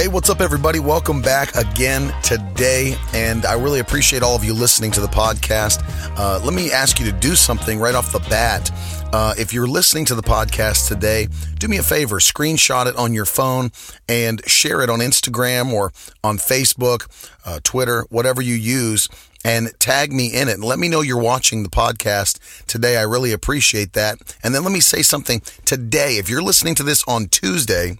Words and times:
Hey, 0.00 0.08
what's 0.08 0.30
up, 0.30 0.40
everybody? 0.40 0.78
Welcome 0.78 1.20
back 1.20 1.54
again 1.54 2.10
today. 2.22 2.96
And 3.12 3.44
I 3.44 3.52
really 3.52 3.80
appreciate 3.80 4.22
all 4.22 4.34
of 4.34 4.42
you 4.42 4.54
listening 4.54 4.90
to 4.92 5.00
the 5.02 5.06
podcast. 5.08 5.82
Uh, 6.16 6.40
let 6.42 6.54
me 6.54 6.72
ask 6.72 6.98
you 6.98 7.04
to 7.04 7.12
do 7.12 7.34
something 7.34 7.78
right 7.78 7.94
off 7.94 8.10
the 8.10 8.20
bat. 8.20 8.70
Uh, 9.12 9.34
if 9.36 9.52
you're 9.52 9.66
listening 9.66 10.06
to 10.06 10.14
the 10.14 10.22
podcast 10.22 10.88
today, 10.88 11.28
do 11.58 11.68
me 11.68 11.76
a 11.76 11.82
favor, 11.82 12.18
screenshot 12.18 12.86
it 12.86 12.96
on 12.96 13.12
your 13.12 13.26
phone 13.26 13.72
and 14.08 14.42
share 14.48 14.80
it 14.80 14.88
on 14.88 15.00
Instagram 15.00 15.70
or 15.70 15.92
on 16.24 16.38
Facebook, 16.38 17.06
uh, 17.44 17.60
Twitter, 17.62 18.06
whatever 18.08 18.40
you 18.40 18.54
use, 18.54 19.06
and 19.44 19.70
tag 19.80 20.14
me 20.14 20.28
in 20.28 20.48
it. 20.48 20.54
And 20.54 20.64
let 20.64 20.78
me 20.78 20.88
know 20.88 21.02
you're 21.02 21.20
watching 21.20 21.62
the 21.62 21.68
podcast 21.68 22.38
today. 22.64 22.96
I 22.96 23.02
really 23.02 23.32
appreciate 23.32 23.92
that. 23.92 24.16
And 24.42 24.54
then 24.54 24.64
let 24.64 24.72
me 24.72 24.80
say 24.80 25.02
something 25.02 25.42
today. 25.66 26.16
If 26.16 26.30
you're 26.30 26.42
listening 26.42 26.74
to 26.76 26.82
this 26.82 27.04
on 27.06 27.26
Tuesday, 27.26 27.98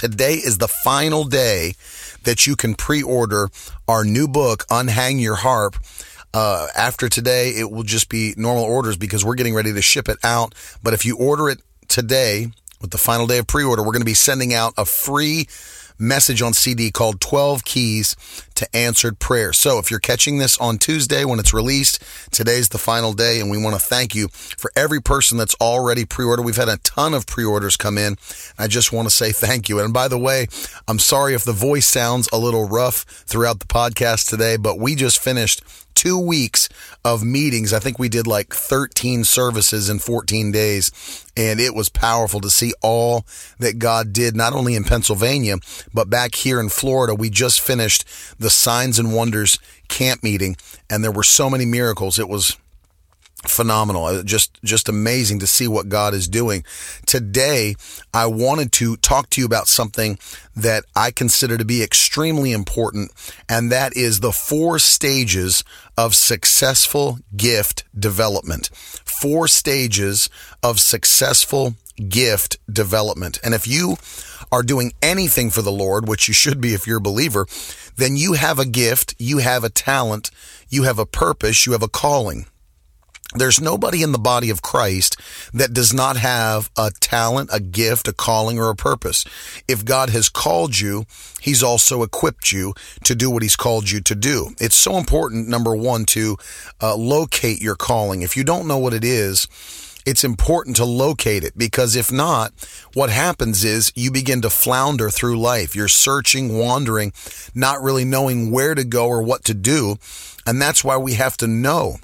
Today 0.00 0.36
is 0.36 0.56
the 0.56 0.66
final 0.66 1.24
day 1.24 1.74
that 2.22 2.46
you 2.46 2.56
can 2.56 2.74
pre-order 2.74 3.50
our 3.86 4.02
new 4.02 4.26
book, 4.26 4.64
Unhang 4.70 5.20
Your 5.20 5.34
Harp. 5.34 5.76
Uh, 6.32 6.68
after 6.74 7.10
today, 7.10 7.50
it 7.50 7.70
will 7.70 7.82
just 7.82 8.08
be 8.08 8.32
normal 8.38 8.64
orders 8.64 8.96
because 8.96 9.26
we're 9.26 9.34
getting 9.34 9.52
ready 9.52 9.74
to 9.74 9.82
ship 9.82 10.08
it 10.08 10.16
out. 10.24 10.54
But 10.82 10.94
if 10.94 11.04
you 11.04 11.18
order 11.18 11.50
it 11.50 11.60
today, 11.88 12.46
with 12.80 12.92
the 12.92 12.96
final 12.96 13.26
day 13.26 13.36
of 13.36 13.46
pre-order, 13.46 13.82
we're 13.82 13.92
going 13.92 14.00
to 14.00 14.06
be 14.06 14.14
sending 14.14 14.54
out 14.54 14.72
a 14.78 14.86
free 14.86 15.48
message 16.00 16.42
on 16.42 16.54
CD 16.54 16.90
called 16.90 17.20
12 17.20 17.64
Keys 17.64 18.16
to 18.54 18.76
Answered 18.76 19.18
Prayer. 19.18 19.52
So 19.52 19.78
if 19.78 19.90
you're 19.90 20.00
catching 20.00 20.38
this 20.38 20.58
on 20.58 20.78
Tuesday 20.78 21.24
when 21.24 21.38
it's 21.38 21.54
released, 21.54 22.02
today's 22.30 22.70
the 22.70 22.78
final 22.78 23.12
day 23.12 23.40
and 23.40 23.50
we 23.50 23.62
want 23.62 23.78
to 23.78 23.80
thank 23.80 24.14
you 24.14 24.28
for 24.28 24.72
every 24.74 25.00
person 25.00 25.38
that's 25.38 25.54
already 25.60 26.04
pre-ordered. 26.04 26.42
We've 26.42 26.56
had 26.56 26.68
a 26.68 26.78
ton 26.78 27.14
of 27.14 27.26
pre-orders 27.26 27.76
come 27.76 27.98
in. 27.98 28.16
I 28.58 28.66
just 28.66 28.92
want 28.92 29.08
to 29.08 29.14
say 29.14 29.32
thank 29.32 29.68
you. 29.68 29.78
And 29.80 29.92
by 29.92 30.08
the 30.08 30.18
way, 30.18 30.48
I'm 30.88 30.98
sorry 30.98 31.34
if 31.34 31.44
the 31.44 31.52
voice 31.52 31.86
sounds 31.86 32.28
a 32.32 32.38
little 32.38 32.66
rough 32.66 33.04
throughout 33.26 33.60
the 33.60 33.66
podcast 33.66 34.28
today, 34.28 34.56
but 34.56 34.78
we 34.78 34.94
just 34.94 35.22
finished 35.22 35.62
two 36.00 36.18
weeks 36.18 36.66
of 37.04 37.22
meetings. 37.22 37.74
I 37.74 37.78
think 37.78 37.98
we 37.98 38.08
did 38.08 38.26
like 38.26 38.54
13 38.54 39.22
services 39.22 39.90
in 39.90 39.98
14 39.98 40.50
days. 40.50 40.90
And 41.36 41.60
it 41.60 41.74
was 41.74 41.90
powerful 41.90 42.40
to 42.40 42.48
see 42.48 42.72
all 42.80 43.26
that 43.58 43.78
God 43.78 44.14
did, 44.14 44.34
not 44.34 44.54
only 44.54 44.74
in 44.74 44.84
Pennsylvania, 44.84 45.56
but 45.92 46.08
back 46.08 46.36
here 46.36 46.58
in 46.58 46.70
Florida. 46.70 47.14
We 47.14 47.28
just 47.28 47.60
finished 47.60 48.06
the 48.38 48.48
Signs 48.48 48.98
and 48.98 49.14
Wonders 49.14 49.58
camp 49.88 50.22
meeting, 50.22 50.56
and 50.88 51.04
there 51.04 51.12
were 51.12 51.22
so 51.22 51.50
many 51.50 51.66
miracles. 51.66 52.18
It 52.18 52.30
was 52.30 52.56
phenomenal. 53.46 54.04
Uh, 54.04 54.22
just 54.22 54.62
just 54.62 54.88
amazing 54.88 55.38
to 55.40 55.46
see 55.46 55.66
what 55.66 55.88
god 55.88 56.14
is 56.14 56.28
doing. 56.28 56.64
Today 57.06 57.74
i 58.12 58.26
wanted 58.26 58.72
to 58.72 58.96
talk 58.98 59.30
to 59.30 59.40
you 59.40 59.46
about 59.46 59.66
something 59.66 60.18
that 60.54 60.84
i 60.94 61.10
consider 61.10 61.56
to 61.56 61.64
be 61.64 61.82
extremely 61.82 62.52
important 62.52 63.10
and 63.48 63.72
that 63.72 63.96
is 63.96 64.20
the 64.20 64.32
four 64.32 64.78
stages 64.78 65.64
of 65.96 66.14
successful 66.14 67.18
gift 67.36 67.84
development. 67.98 68.68
Four 69.04 69.48
stages 69.48 70.28
of 70.62 70.80
successful 70.80 71.74
gift 72.08 72.58
development. 72.72 73.38
And 73.42 73.54
if 73.54 73.66
you 73.66 73.96
are 74.52 74.62
doing 74.62 74.92
anything 75.00 75.48
for 75.50 75.62
the 75.62 75.70
lord 75.70 76.08
which 76.08 76.26
you 76.26 76.34
should 76.34 76.60
be 76.60 76.74
if 76.74 76.86
you're 76.86 76.98
a 76.98 77.00
believer 77.00 77.46
then 77.96 78.16
you 78.16 78.32
have 78.32 78.58
a 78.58 78.66
gift 78.66 79.14
you 79.18 79.38
have 79.38 79.62
a 79.62 79.70
talent 79.70 80.30
you 80.68 80.82
have 80.82 80.98
a 80.98 81.06
purpose 81.06 81.66
you 81.66 81.72
have 81.72 81.82
a 81.82 81.88
calling 81.88 82.46
there's 83.34 83.60
nobody 83.60 84.02
in 84.02 84.12
the 84.12 84.18
body 84.18 84.50
of 84.50 84.62
Christ 84.62 85.16
that 85.54 85.72
does 85.72 85.94
not 85.94 86.16
have 86.16 86.68
a 86.76 86.90
talent, 87.00 87.50
a 87.52 87.60
gift, 87.60 88.08
a 88.08 88.12
calling, 88.12 88.58
or 88.58 88.70
a 88.70 88.76
purpose. 88.76 89.24
If 89.68 89.84
God 89.84 90.10
has 90.10 90.28
called 90.28 90.78
you, 90.78 91.04
He's 91.40 91.62
also 91.62 92.02
equipped 92.02 92.50
you 92.50 92.74
to 93.04 93.14
do 93.14 93.30
what 93.30 93.42
He's 93.42 93.56
called 93.56 93.90
you 93.90 94.00
to 94.00 94.14
do. 94.14 94.50
It's 94.58 94.74
so 94.74 94.96
important, 94.96 95.48
number 95.48 95.76
one, 95.76 96.06
to 96.06 96.36
uh, 96.82 96.96
locate 96.96 97.60
your 97.60 97.76
calling. 97.76 98.22
If 98.22 98.36
you 98.36 98.42
don't 98.42 98.66
know 98.66 98.78
what 98.78 98.94
it 98.94 99.04
is, 99.04 99.46
it's 100.04 100.24
important 100.24 100.76
to 100.76 100.84
locate 100.84 101.44
it 101.44 101.56
because 101.56 101.94
if 101.94 102.10
not, 102.10 102.52
what 102.94 103.10
happens 103.10 103.64
is 103.64 103.92
you 103.94 104.10
begin 104.10 104.40
to 104.42 104.50
flounder 104.50 105.08
through 105.10 105.38
life. 105.38 105.76
You're 105.76 105.88
searching, 105.88 106.58
wandering, 106.58 107.12
not 107.54 107.80
really 107.80 108.04
knowing 108.04 108.50
where 108.50 108.74
to 108.74 108.82
go 108.82 109.06
or 109.06 109.22
what 109.22 109.44
to 109.44 109.54
do. 109.54 109.98
And 110.46 110.60
that's 110.60 110.82
why 110.82 110.96
we 110.96 111.14
have 111.14 111.36
to 111.36 111.46
know 111.46 111.98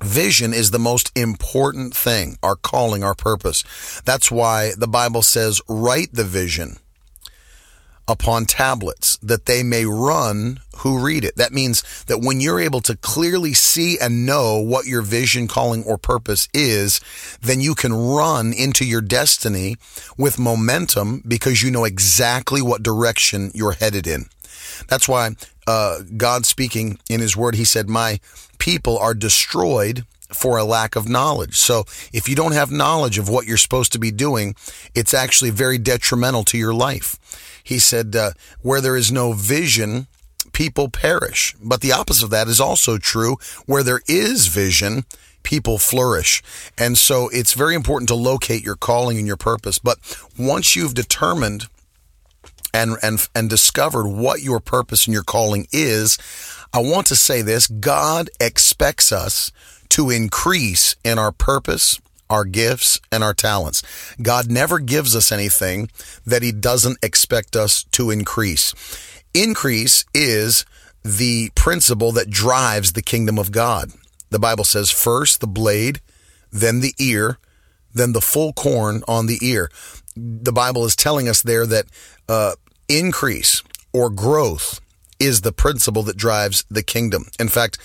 Vision 0.00 0.54
is 0.54 0.70
the 0.70 0.78
most 0.78 1.10
important 1.16 1.94
thing, 1.94 2.38
our 2.42 2.56
calling, 2.56 3.02
our 3.02 3.14
purpose. 3.14 4.00
That's 4.04 4.30
why 4.30 4.72
the 4.76 4.88
Bible 4.88 5.22
says, 5.22 5.60
write 5.68 6.12
the 6.12 6.24
vision 6.24 6.78
upon 8.08 8.46
tablets 8.46 9.18
that 9.18 9.44
they 9.44 9.62
may 9.62 9.84
run 9.84 10.60
who 10.78 11.04
read 11.04 11.24
it. 11.24 11.36
That 11.36 11.52
means 11.52 12.04
that 12.04 12.20
when 12.20 12.40
you're 12.40 12.60
able 12.60 12.80
to 12.82 12.96
clearly 12.96 13.52
see 13.52 13.98
and 13.98 14.24
know 14.24 14.58
what 14.58 14.86
your 14.86 15.02
vision, 15.02 15.46
calling, 15.46 15.84
or 15.84 15.98
purpose 15.98 16.48
is, 16.54 17.00
then 17.42 17.60
you 17.60 17.74
can 17.74 17.92
run 17.92 18.52
into 18.52 18.84
your 18.84 19.02
destiny 19.02 19.76
with 20.16 20.38
momentum 20.38 21.22
because 21.26 21.62
you 21.62 21.70
know 21.70 21.84
exactly 21.84 22.62
what 22.62 22.82
direction 22.82 23.50
you're 23.54 23.72
headed 23.72 24.06
in. 24.06 24.26
That's 24.88 25.08
why 25.08 25.32
uh, 25.68 26.02
God 26.16 26.46
speaking 26.46 26.98
in 27.08 27.20
His 27.20 27.36
Word, 27.36 27.54
He 27.54 27.64
said, 27.64 27.88
"My 27.88 28.20
people 28.58 28.96
are 28.98 29.14
destroyed." 29.14 30.04
For 30.44 30.58
a 30.58 30.70
lack 30.78 30.94
of 30.94 31.08
knowledge. 31.08 31.56
So 31.56 31.84
if 32.12 32.28
you 32.28 32.36
don't 32.36 32.52
have 32.52 32.70
knowledge 32.70 33.16
of 33.18 33.30
what 33.30 33.46
you're 33.46 33.56
supposed 33.66 33.92
to 33.92 33.98
be 33.98 34.10
doing, 34.26 34.54
it's 34.94 35.14
actually 35.14 35.52
very 35.64 35.78
detrimental 35.78 36.44
to 36.44 36.58
your 36.58 36.74
life. 36.74 37.16
He 37.64 37.78
said, 37.78 38.14
uh, 38.14 38.32
where 38.60 38.82
there 38.82 38.98
is 39.02 39.10
no 39.10 39.32
vision, 39.32 40.06
people 40.52 40.90
perish. 40.90 41.56
But 41.62 41.80
the 41.80 41.92
opposite 41.92 42.24
of 42.24 42.30
that 42.36 42.46
is 42.46 42.60
also 42.60 42.98
true. 42.98 43.36
Where 43.64 43.82
there 43.82 44.02
is 44.06 44.48
vision, 44.48 45.04
people 45.42 45.78
flourish. 45.78 46.42
And 46.76 46.98
so 46.98 47.30
it's 47.30 47.54
very 47.54 47.74
important 47.74 48.08
to 48.08 48.14
locate 48.14 48.62
your 48.62 48.76
calling 48.76 49.16
and 49.16 49.26
your 49.26 49.38
purpose. 49.38 49.78
But 49.78 49.96
once 50.38 50.76
you've 50.76 50.92
determined 50.92 51.68
and, 52.72 52.96
and, 53.02 53.26
and 53.34 53.50
discovered 53.50 54.08
what 54.08 54.42
your 54.42 54.60
purpose 54.60 55.06
and 55.06 55.14
your 55.14 55.22
calling 55.22 55.66
is, 55.72 56.18
I 56.72 56.80
want 56.80 57.06
to 57.08 57.16
say 57.16 57.42
this 57.42 57.66
God 57.66 58.30
expects 58.40 59.12
us 59.12 59.50
to 59.90 60.10
increase 60.10 60.96
in 61.02 61.18
our 61.18 61.32
purpose, 61.32 62.00
our 62.28 62.44
gifts, 62.44 63.00
and 63.10 63.24
our 63.24 63.34
talents. 63.34 63.82
God 64.20 64.50
never 64.50 64.78
gives 64.78 65.16
us 65.16 65.32
anything 65.32 65.90
that 66.26 66.42
He 66.42 66.52
doesn't 66.52 66.98
expect 67.02 67.56
us 67.56 67.84
to 67.92 68.10
increase. 68.10 68.74
Increase 69.34 70.04
is 70.14 70.64
the 71.04 71.50
principle 71.54 72.12
that 72.12 72.30
drives 72.30 72.92
the 72.92 73.02
kingdom 73.02 73.38
of 73.38 73.52
God. 73.52 73.90
The 74.30 74.38
Bible 74.38 74.64
says 74.64 74.90
first 74.90 75.40
the 75.40 75.46
blade, 75.46 76.00
then 76.50 76.80
the 76.80 76.94
ear, 76.98 77.38
then 77.94 78.12
the 78.12 78.20
full 78.20 78.52
corn 78.52 79.02
on 79.08 79.26
the 79.26 79.38
ear. 79.40 79.70
The 80.18 80.52
Bible 80.52 80.84
is 80.84 80.96
telling 80.96 81.28
us 81.28 81.42
there 81.42 81.66
that 81.66 81.86
uh, 82.28 82.54
increase 82.88 83.62
or 83.92 84.10
growth 84.10 84.80
is 85.18 85.40
the 85.40 85.52
principle 85.52 86.02
that 86.04 86.16
drives 86.16 86.64
the 86.70 86.82
kingdom. 86.82 87.26
In 87.38 87.48
fact, 87.48 87.78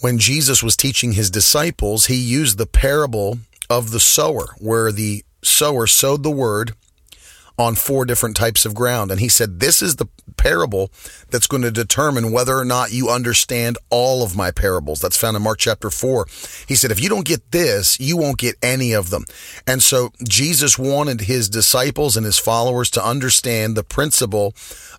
when 0.00 0.18
Jesus 0.18 0.62
was 0.62 0.76
teaching 0.76 1.12
his 1.12 1.30
disciples, 1.30 2.06
he 2.06 2.14
used 2.14 2.58
the 2.58 2.66
parable 2.66 3.38
of 3.68 3.90
the 3.90 4.00
sower, 4.00 4.54
where 4.58 4.92
the 4.92 5.24
sower 5.42 5.86
sowed 5.86 6.22
the 6.22 6.30
word 6.30 6.74
on 7.58 7.74
four 7.74 8.04
different 8.04 8.36
types 8.36 8.64
of 8.64 8.74
ground. 8.74 9.10
And 9.10 9.20
he 9.20 9.28
said, 9.28 9.60
This 9.60 9.82
is 9.82 9.96
the 9.96 10.06
parable 10.36 10.90
that's 11.30 11.48
going 11.48 11.62
to 11.62 11.70
determine 11.70 12.30
whether 12.30 12.56
or 12.56 12.64
not 12.64 12.92
you 12.92 13.08
understand 13.08 13.76
all 13.90 14.22
of 14.22 14.36
my 14.36 14.50
parables. 14.50 15.00
That's 15.00 15.16
found 15.16 15.36
in 15.36 15.42
Mark 15.42 15.58
chapter 15.58 15.90
4. 15.90 16.26
He 16.66 16.76
said, 16.76 16.90
If 16.90 17.02
you 17.02 17.08
don't 17.08 17.26
get 17.26 17.50
this, 17.50 17.98
you 17.98 18.16
won't 18.16 18.38
get 18.38 18.56
any 18.62 18.92
of 18.92 19.10
them. 19.10 19.24
And 19.66 19.82
so 19.82 20.12
Jesus 20.26 20.78
wanted 20.78 21.22
his 21.22 21.48
disciples 21.48 22.16
and 22.16 22.24
his 22.24 22.38
followers 22.38 22.90
to 22.90 23.04
understand 23.04 23.76
the 23.76 23.84
principle 23.84 24.54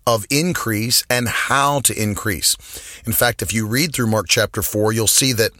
of 0.06 0.26
increase 0.30 1.04
and 1.10 1.28
how 1.28 1.80
to 1.82 2.02
increase. 2.02 2.56
In 3.06 3.14
fact, 3.14 3.42
if 3.42 3.54
you 3.54 3.66
read 3.68 3.94
through 3.94 4.08
Mark 4.08 4.28
chapter 4.28 4.62
4, 4.62 4.92
you'll 4.92 5.08
see 5.08 5.34
that 5.34 5.52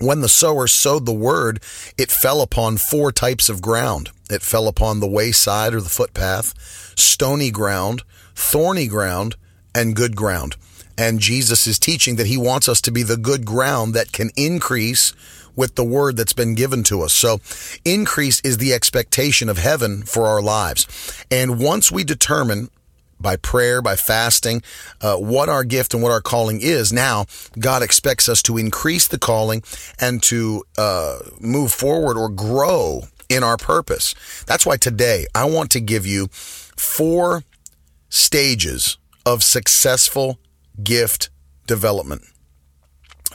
when 0.00 0.20
the 0.20 0.28
sower 0.28 0.66
sowed 0.66 1.06
the 1.06 1.12
word, 1.12 1.60
it 1.96 2.10
fell 2.10 2.40
upon 2.40 2.76
four 2.76 3.12
types 3.12 3.48
of 3.48 3.62
ground. 3.62 4.10
It 4.30 4.42
fell 4.42 4.68
upon 4.68 5.00
the 5.00 5.08
wayside 5.08 5.74
or 5.74 5.80
the 5.80 5.88
footpath, 5.88 6.54
stony 6.98 7.50
ground, 7.50 8.02
thorny 8.34 8.86
ground, 8.88 9.36
and 9.74 9.96
good 9.96 10.16
ground. 10.16 10.56
And 10.98 11.20
Jesus 11.20 11.66
is 11.66 11.78
teaching 11.78 12.16
that 12.16 12.26
he 12.26 12.38
wants 12.38 12.68
us 12.68 12.80
to 12.82 12.90
be 12.90 13.02
the 13.02 13.16
good 13.16 13.44
ground 13.44 13.94
that 13.94 14.12
can 14.12 14.30
increase 14.36 15.12
with 15.54 15.74
the 15.74 15.84
word 15.84 16.16
that's 16.16 16.32
been 16.32 16.54
given 16.54 16.82
to 16.84 17.02
us. 17.02 17.12
So 17.12 17.40
increase 17.84 18.40
is 18.40 18.58
the 18.58 18.74
expectation 18.74 19.48
of 19.48 19.58
heaven 19.58 20.02
for 20.02 20.26
our 20.26 20.42
lives. 20.42 20.86
And 21.30 21.58
once 21.58 21.90
we 21.90 22.04
determine 22.04 22.68
by 23.20 23.36
prayer, 23.36 23.80
by 23.82 23.96
fasting, 23.96 24.62
uh, 25.00 25.16
what 25.16 25.48
our 25.48 25.64
gift 25.64 25.94
and 25.94 26.02
what 26.02 26.12
our 26.12 26.20
calling 26.20 26.60
is. 26.60 26.92
Now, 26.92 27.26
God 27.58 27.82
expects 27.82 28.28
us 28.28 28.42
to 28.42 28.56
increase 28.56 29.08
the 29.08 29.18
calling 29.18 29.62
and 29.98 30.22
to 30.24 30.64
uh, 30.76 31.18
move 31.40 31.72
forward 31.72 32.16
or 32.16 32.28
grow 32.28 33.02
in 33.28 33.42
our 33.42 33.56
purpose. 33.56 34.14
That's 34.46 34.66
why 34.66 34.76
today 34.76 35.26
I 35.34 35.46
want 35.46 35.70
to 35.72 35.80
give 35.80 36.06
you 36.06 36.28
four 36.30 37.42
stages 38.08 38.98
of 39.24 39.42
successful 39.42 40.38
gift 40.82 41.30
development 41.66 42.22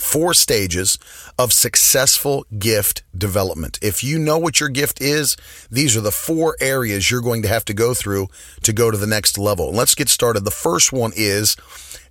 four 0.02 0.34
stages 0.34 0.98
of 1.38 1.54
successful 1.54 2.46
gift 2.58 3.04
development. 3.18 3.80
If 3.82 4.04
you 4.04 4.18
know 4.20 4.38
what 4.38 4.60
your 4.60 4.70
gift 4.70 5.02
is, 5.02 5.38
these 5.70 5.96
are 5.96 6.02
the 6.02 6.12
four 6.12 6.58
areas 6.60 7.10
you're 7.10 7.22
going 7.22 7.44
to 7.44 7.48
have 7.48 7.66
to 7.66 7.74
go 7.74 7.94
through 7.94 8.28
to 8.64 8.74
go 8.74 8.92
to 8.92 8.98
the 8.98 9.08
next 9.08 9.38
level. 9.38 9.72
Let's 9.72 9.96
get 9.96 10.10
started. 10.10 10.44
The 10.44 10.52
first 10.52 10.92
one 10.92 11.14
is 11.16 11.56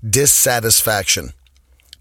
dissatisfaction. 0.08 1.30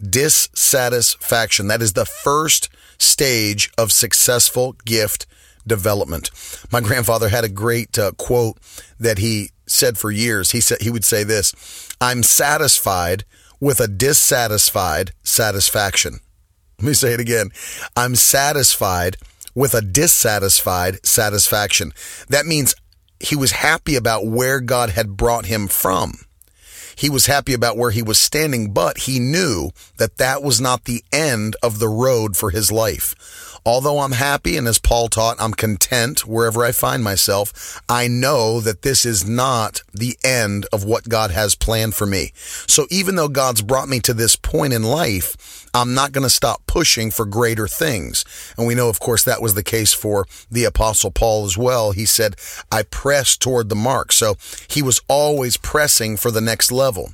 Dissatisfaction. 0.02 1.68
That 1.68 1.82
is 1.82 1.94
the 1.94 2.06
first 2.06 2.70
stage 2.98 3.72
of 3.78 3.92
successful 3.92 4.76
gift 4.86 5.26
development. 5.66 6.32
My 6.72 6.82
grandfather 6.82 7.30
had 7.30 7.44
a 7.44 7.50
great 7.50 7.98
uh, 7.98 8.12
quote 8.18 8.58
that 9.00 9.18
he 9.18 9.52
said 9.66 9.98
for 9.98 10.12
years. 10.12 10.52
He 10.52 10.62
said 10.62 10.82
he 10.82 10.90
would 10.90 11.04
say 11.04 11.24
this, 11.24 11.54
"I'm 12.00 12.24
satisfied 12.24 13.24
with 13.60 13.80
a 13.80 13.88
dissatisfied 13.88 15.12
satisfaction. 15.24 16.20
Let 16.80 16.88
me 16.88 16.94
say 16.94 17.14
it 17.14 17.20
again. 17.20 17.50
I'm 17.96 18.16
satisfied 18.16 19.18
with 19.54 19.74
a 19.74 19.82
dissatisfied 19.82 21.06
satisfaction. 21.06 21.92
That 22.30 22.46
means 22.46 22.76
he 23.20 23.36
was 23.36 23.52
happy 23.52 23.96
about 23.96 24.26
where 24.26 24.60
God 24.60 24.92
had 24.92 25.18
brought 25.18 25.46
him 25.46 25.68
from. 25.68 26.14
He 26.96 27.10
was 27.10 27.28
happy 27.28 27.54
about 27.54 27.78
where 27.78 27.92
he 27.92 28.02
was 28.02 28.18
standing, 28.20 28.74
but 28.74 29.00
he 29.00 29.20
knew 29.20 29.72
that 29.98 30.18
that 30.18 30.44
was 30.44 30.60
not 30.60 30.84
the 30.84 31.04
end 31.14 31.56
of 31.64 31.80
the 31.80 31.88
road 31.88 32.36
for 32.36 32.50
his 32.50 32.72
life. 32.72 33.49
Although 33.66 34.00
I'm 34.00 34.14
happy, 34.14 34.58
and 34.58 34.68
as 34.68 34.80
Paul 34.80 35.10
taught, 35.10 35.38
I'm 35.40 35.54
content 35.54 36.26
wherever 36.26 36.64
I 36.64 36.72
find 36.72 37.04
myself, 37.04 37.82
I 37.88 38.08
know 38.08 38.60
that 38.62 38.82
this 38.82 39.06
is 39.06 39.28
not 39.28 39.82
the 39.94 40.18
end 40.24 40.66
of 40.72 40.84
what 40.84 41.10
God 41.10 41.32
has 41.32 41.56
planned 41.56 41.96
for 41.96 42.06
me. 42.06 42.32
So 42.68 42.88
even 42.90 43.16
though 43.16 43.28
God's 43.28 43.62
brought 43.62 43.90
me 43.90 44.00
to 44.02 44.14
this 44.14 44.36
point 44.36 44.74
in 44.74 44.84
life, 44.84 45.68
I'm 45.74 45.94
not 45.94 46.12
going 46.12 46.24
to 46.24 46.30
stop 46.30 46.66
pushing 46.66 47.12
for 47.12 47.26
greater 47.26 47.68
things. 47.68 48.26
And 48.58 48.66
we 48.66 48.76
know, 48.76 48.90
of 48.90 49.00
course, 49.00 49.24
that 49.26 49.42
was 49.42 49.54
the 49.54 49.64
case 49.64 49.94
for 49.94 50.26
the 50.50 50.64
apostle 50.64 51.12
Paul 51.12 51.46
as 51.46 51.58
well. 51.58 51.92
He 51.92 52.06
said, 52.06 52.36
I 52.72 52.84
press 52.84 53.38
toward 53.38 53.70
the 53.70 53.76
mark. 53.76 54.12
So 54.12 54.36
he 54.68 54.82
was 54.82 55.02
always 55.08 55.58
pressing 55.58 56.18
for 56.18 56.32
the 56.32 56.42
next 56.42 56.72
level. 56.72 57.14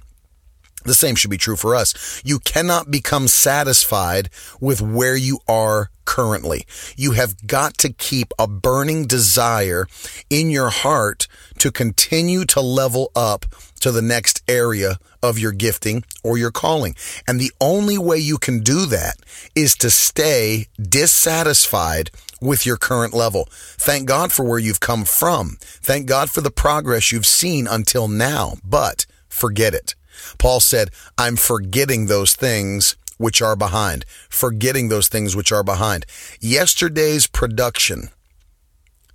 The 0.85 0.93
same 0.93 1.15
should 1.15 1.31
be 1.31 1.37
true 1.37 1.55
for 1.55 1.75
us. 1.75 2.21
You 2.23 2.39
cannot 2.39 2.91
become 2.91 3.27
satisfied 3.27 4.29
with 4.59 4.81
where 4.81 5.15
you 5.15 5.39
are 5.47 5.89
currently. 6.05 6.65
You 6.95 7.13
have 7.13 7.47
got 7.47 7.77
to 7.79 7.91
keep 7.91 8.31
a 8.37 8.47
burning 8.47 9.07
desire 9.07 9.87
in 10.29 10.49
your 10.49 10.69
heart 10.69 11.27
to 11.59 11.71
continue 11.71 12.45
to 12.45 12.61
level 12.61 13.11
up 13.15 13.45
to 13.79 13.91
the 13.91 14.01
next 14.01 14.43
area 14.47 14.97
of 15.21 15.39
your 15.39 15.51
gifting 15.51 16.03
or 16.23 16.37
your 16.37 16.51
calling. 16.51 16.95
And 17.27 17.39
the 17.39 17.51
only 17.59 17.97
way 17.97 18.17
you 18.17 18.37
can 18.37 18.59
do 18.59 18.85
that 18.85 19.15
is 19.55 19.75
to 19.77 19.89
stay 19.89 20.67
dissatisfied 20.79 22.11
with 22.39 22.65
your 22.65 22.77
current 22.77 23.13
level. 23.13 23.47
Thank 23.51 24.07
God 24.07 24.31
for 24.31 24.43
where 24.43 24.59
you've 24.59 24.79
come 24.79 25.03
from. 25.05 25.57
Thank 25.59 26.05
God 26.05 26.29
for 26.29 26.41
the 26.41 26.51
progress 26.51 27.11
you've 27.11 27.25
seen 27.25 27.67
until 27.67 28.07
now, 28.07 28.55
but 28.63 29.05
forget 29.27 29.73
it. 29.73 29.95
Paul 30.37 30.59
said, 30.59 30.89
I'm 31.17 31.35
forgetting 31.35 32.05
those 32.05 32.35
things 32.35 32.95
which 33.17 33.41
are 33.41 33.55
behind, 33.55 34.05
forgetting 34.29 34.89
those 34.89 35.07
things 35.07 35.35
which 35.35 35.51
are 35.51 35.63
behind. 35.63 36.05
Yesterday's 36.39 37.27
production 37.27 38.09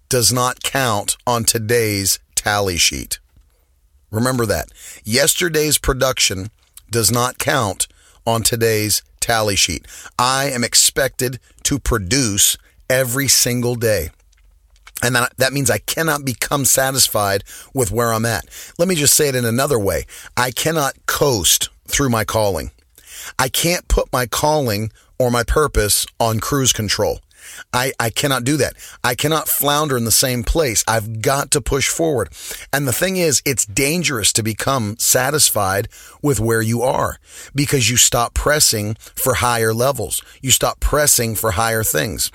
does 0.08 0.32
not 0.32 0.62
count 0.62 1.16
on 1.26 1.44
today's 1.44 2.18
tally 2.34 2.76
sheet. 2.76 3.18
Remember 4.10 4.46
that. 4.46 4.68
Yesterday's 5.04 5.78
production 5.78 6.50
does 6.90 7.12
not 7.12 7.38
count 7.38 7.86
on 8.26 8.42
today's 8.42 9.02
tally 9.20 9.56
sheet. 9.56 9.86
I 10.18 10.50
am 10.50 10.64
expected 10.64 11.38
to 11.64 11.78
produce 11.78 12.56
every 12.88 13.28
single 13.28 13.76
day. 13.76 14.10
And 15.02 15.14
that, 15.14 15.36
that 15.38 15.52
means 15.52 15.70
I 15.70 15.78
cannot 15.78 16.24
become 16.24 16.64
satisfied 16.64 17.44
with 17.74 17.90
where 17.90 18.12
I'm 18.12 18.26
at. 18.26 18.44
Let 18.78 18.88
me 18.88 18.94
just 18.94 19.14
say 19.14 19.28
it 19.28 19.34
in 19.34 19.44
another 19.44 19.78
way. 19.78 20.04
I 20.36 20.50
cannot 20.50 20.94
coast 21.06 21.70
through 21.86 22.10
my 22.10 22.24
calling. 22.24 22.70
I 23.38 23.48
can't 23.48 23.88
put 23.88 24.12
my 24.12 24.26
calling 24.26 24.90
or 25.18 25.30
my 25.30 25.42
purpose 25.42 26.06
on 26.18 26.40
cruise 26.40 26.72
control. 26.72 27.20
I, 27.72 27.92
I 27.98 28.10
cannot 28.10 28.44
do 28.44 28.56
that. 28.58 28.74
I 29.02 29.14
cannot 29.14 29.48
flounder 29.48 29.96
in 29.96 30.04
the 30.04 30.10
same 30.10 30.44
place. 30.44 30.84
I've 30.86 31.22
got 31.22 31.50
to 31.52 31.60
push 31.60 31.88
forward. 31.88 32.30
And 32.72 32.86
the 32.86 32.92
thing 32.92 33.16
is, 33.16 33.42
it's 33.44 33.66
dangerous 33.66 34.32
to 34.34 34.42
become 34.42 34.96
satisfied 34.98 35.88
with 36.22 36.40
where 36.40 36.62
you 36.62 36.82
are 36.82 37.18
because 37.54 37.90
you 37.90 37.96
stop 37.96 38.34
pressing 38.34 38.94
for 38.94 39.34
higher 39.34 39.74
levels. 39.74 40.22
You 40.40 40.50
stop 40.50 40.80
pressing 40.80 41.34
for 41.34 41.52
higher 41.52 41.82
things. 41.82 42.30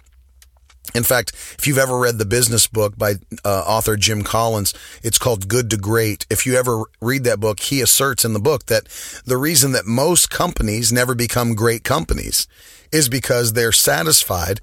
In 0.95 1.03
fact, 1.03 1.33
if 1.59 1.67
you've 1.67 1.77
ever 1.77 1.97
read 1.97 2.17
the 2.17 2.25
business 2.25 2.67
book 2.67 2.97
by 2.97 3.15
uh, 3.43 3.63
author 3.67 3.97
Jim 3.97 4.23
Collins, 4.23 4.73
it's 5.03 5.19
called 5.19 5.49
Good 5.49 5.69
to 5.71 5.77
Great. 5.77 6.25
If 6.29 6.45
you 6.45 6.55
ever 6.55 6.83
read 7.01 7.25
that 7.25 7.41
book, 7.41 7.59
he 7.59 7.81
asserts 7.81 8.23
in 8.23 8.31
the 8.31 8.39
book 8.39 8.67
that 8.67 8.87
the 9.25 9.35
reason 9.35 9.73
that 9.73 9.85
most 9.85 10.29
companies 10.29 10.93
never 10.93 11.13
become 11.13 11.53
great 11.53 11.83
companies 11.83 12.47
is 12.93 13.09
because 13.09 13.53
they're 13.53 13.73
satisfied 13.73 14.61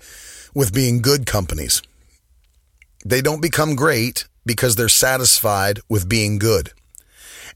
with 0.55 0.73
being 0.73 1.03
good 1.03 1.27
companies. 1.27 1.83
They 3.05 3.21
don't 3.21 3.43
become 3.43 3.75
great 3.77 4.27
because 4.47 4.75
they're 4.77 4.89
satisfied 4.89 5.81
with 5.91 6.09
being 6.09 6.39
good. 6.39 6.73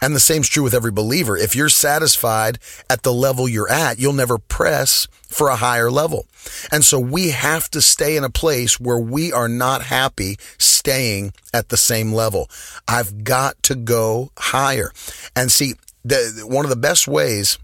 And 0.00 0.14
the 0.14 0.20
same's 0.20 0.48
true 0.48 0.62
with 0.62 0.75
every 0.75 0.92
believer. 0.92 1.37
If 1.37 1.56
you're 1.56 1.68
satisfied 1.68 2.59
at 2.90 3.02
the 3.02 3.12
level 3.12 3.49
you're 3.49 3.70
at, 3.70 3.99
you'll 3.99 4.12
never 4.12 4.38
press 4.38 5.09
for 5.28 5.49
a 5.49 5.56
higher 5.56 5.90
level. 5.90 6.26
And 6.70 6.85
so 6.85 6.99
we 6.99 7.30
have 7.30 7.70
to 7.70 7.82
stay 7.82 8.16
in 8.16 8.25
a 8.25 8.30
place 8.30 8.78
where 8.78 8.99
we 8.99 9.32
are 9.32 9.49
not 9.49 9.82
happy 9.82 10.37
staying 10.59 11.32
at 11.52 11.68
the 11.68 11.76
same 11.76 12.12
level. 12.12 12.49
I've 12.87 13.25
got 13.25 13.62
to 13.64 13.75
go 13.75 14.30
higher. 14.38 14.92
And 15.35 15.50
see, 15.50 15.75
the, 16.04 16.44
one 16.47 16.64
of 16.64 16.70
the 16.70 16.76
best 16.76 17.09
ways 17.09 17.59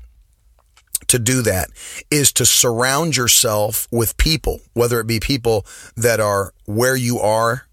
to 1.08 1.18
do 1.18 1.42
that 1.42 1.68
is 2.10 2.32
to 2.32 2.46
surround 2.46 3.16
yourself 3.16 3.86
with 3.90 4.16
people, 4.16 4.60
whether 4.72 4.98
it 4.98 5.06
be 5.06 5.20
people 5.20 5.66
that 5.96 6.20
are 6.20 6.54
where 6.64 6.96
you 6.96 7.18
are 7.18 7.66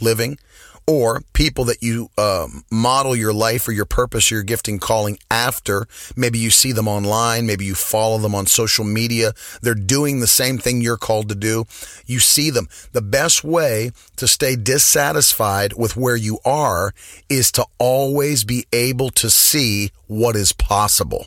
living 0.00 0.38
or 0.86 1.22
people 1.32 1.64
that 1.64 1.82
you 1.82 2.10
um, 2.16 2.64
model 2.70 3.16
your 3.16 3.32
life 3.32 3.66
or 3.66 3.72
your 3.72 3.84
purpose, 3.84 4.30
or 4.30 4.36
your 4.36 4.44
gifting 4.44 4.78
calling 4.78 5.18
after. 5.30 5.86
Maybe 6.14 6.38
you 6.38 6.50
see 6.50 6.72
them 6.72 6.86
online. 6.86 7.46
Maybe 7.46 7.64
you 7.64 7.74
follow 7.74 8.18
them 8.18 8.34
on 8.34 8.46
social 8.46 8.84
media. 8.84 9.32
They're 9.62 9.74
doing 9.74 10.20
the 10.20 10.26
same 10.26 10.58
thing 10.58 10.80
you're 10.80 10.96
called 10.96 11.28
to 11.28 11.34
do. 11.34 11.64
You 12.06 12.20
see 12.20 12.50
them. 12.50 12.68
The 12.92 13.02
best 13.02 13.42
way 13.42 13.90
to 14.16 14.28
stay 14.28 14.54
dissatisfied 14.54 15.72
with 15.72 15.96
where 15.96 16.16
you 16.16 16.38
are 16.44 16.94
is 17.28 17.50
to 17.52 17.66
always 17.78 18.44
be 18.44 18.66
able 18.72 19.10
to 19.10 19.28
see 19.28 19.90
what 20.06 20.36
is 20.36 20.52
possible. 20.52 21.26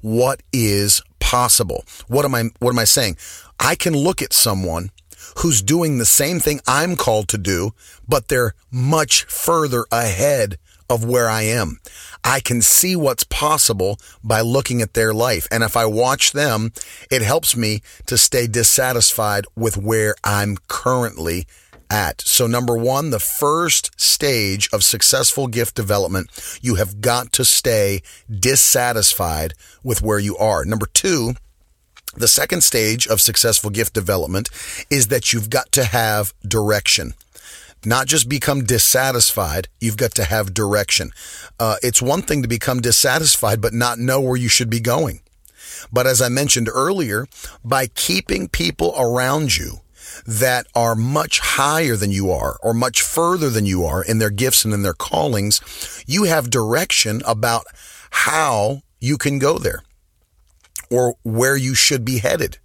What 0.00 0.42
is 0.52 1.02
possible? 1.18 1.84
What 2.06 2.24
am 2.24 2.34
I, 2.34 2.50
what 2.60 2.70
am 2.70 2.78
I 2.78 2.84
saying? 2.84 3.16
I 3.58 3.74
can 3.74 3.94
look 3.94 4.20
at 4.22 4.32
someone 4.32 4.90
who's 5.38 5.62
doing 5.62 5.98
the 5.98 6.04
same 6.04 6.40
thing 6.40 6.60
I'm 6.66 6.96
called 6.96 7.28
to 7.28 7.38
do, 7.38 7.72
but 8.08 8.28
they're 8.28 8.54
much 8.70 9.24
further 9.24 9.86
ahead 9.90 10.58
of 10.90 11.04
where 11.04 11.28
I 11.28 11.42
am. 11.42 11.80
I 12.22 12.40
can 12.40 12.62
see 12.62 12.94
what's 12.96 13.24
possible 13.24 13.98
by 14.22 14.40
looking 14.40 14.82
at 14.82 14.94
their 14.94 15.14
life. 15.14 15.48
And 15.50 15.62
if 15.62 15.76
I 15.76 15.86
watch 15.86 16.32
them, 16.32 16.72
it 17.10 17.22
helps 17.22 17.56
me 17.56 17.80
to 18.06 18.18
stay 18.18 18.46
dissatisfied 18.46 19.46
with 19.56 19.76
where 19.76 20.14
I'm 20.24 20.56
currently 20.68 21.46
at. 21.90 22.20
So 22.22 22.46
number 22.46 22.76
one, 22.76 23.10
the 23.10 23.20
first 23.20 23.98
stage 24.00 24.68
of 24.72 24.82
successful 24.84 25.46
gift 25.46 25.74
development, 25.74 26.58
you 26.60 26.76
have 26.76 27.00
got 27.00 27.32
to 27.32 27.44
stay 27.44 28.02
dissatisfied 28.30 29.54
with 29.82 30.02
where 30.02 30.18
you 30.18 30.36
are. 30.36 30.64
Number 30.64 30.86
two, 30.86 31.34
the 32.16 32.28
second 32.28 32.62
stage 32.62 33.06
of 33.06 33.20
successful 33.20 33.70
gift 33.70 33.92
development 33.92 34.48
is 34.90 35.08
that 35.08 35.32
you've 35.32 35.50
got 35.50 35.72
to 35.72 35.84
have 35.84 36.32
direction. 36.46 37.14
not 37.86 38.06
just 38.06 38.30
become 38.30 38.64
dissatisfied, 38.64 39.68
you've 39.78 39.98
got 39.98 40.12
to 40.12 40.24
have 40.24 40.54
direction. 40.54 41.10
Uh, 41.60 41.76
it's 41.82 42.00
one 42.00 42.22
thing 42.22 42.40
to 42.40 42.48
become 42.48 42.80
dissatisfied, 42.80 43.60
but 43.60 43.74
not 43.74 43.98
know 43.98 44.22
where 44.22 44.38
you 44.38 44.48
should 44.48 44.70
be 44.70 44.80
going. 44.80 45.20
But 45.92 46.06
as 46.06 46.22
I 46.22 46.30
mentioned 46.30 46.70
earlier, 46.72 47.26
by 47.62 47.88
keeping 47.88 48.48
people 48.48 48.94
around 48.98 49.58
you 49.58 49.80
that 50.26 50.66
are 50.74 50.94
much 50.94 51.40
higher 51.40 51.94
than 51.94 52.10
you 52.10 52.30
are 52.30 52.56
or 52.62 52.72
much 52.72 53.02
further 53.02 53.50
than 53.50 53.66
you 53.66 53.84
are 53.84 54.02
in 54.02 54.18
their 54.18 54.30
gifts 54.30 54.64
and 54.64 54.72
in 54.72 54.82
their 54.82 54.94
callings, 54.94 55.60
you 56.06 56.24
have 56.24 56.48
direction 56.48 57.20
about 57.26 57.66
how 58.10 58.80
you 58.98 59.18
can 59.18 59.38
go 59.38 59.58
there 59.58 59.82
or 60.94 61.16
where 61.22 61.56
you 61.56 61.74
should 61.74 62.04
be 62.04 62.18
headed. 62.18 62.58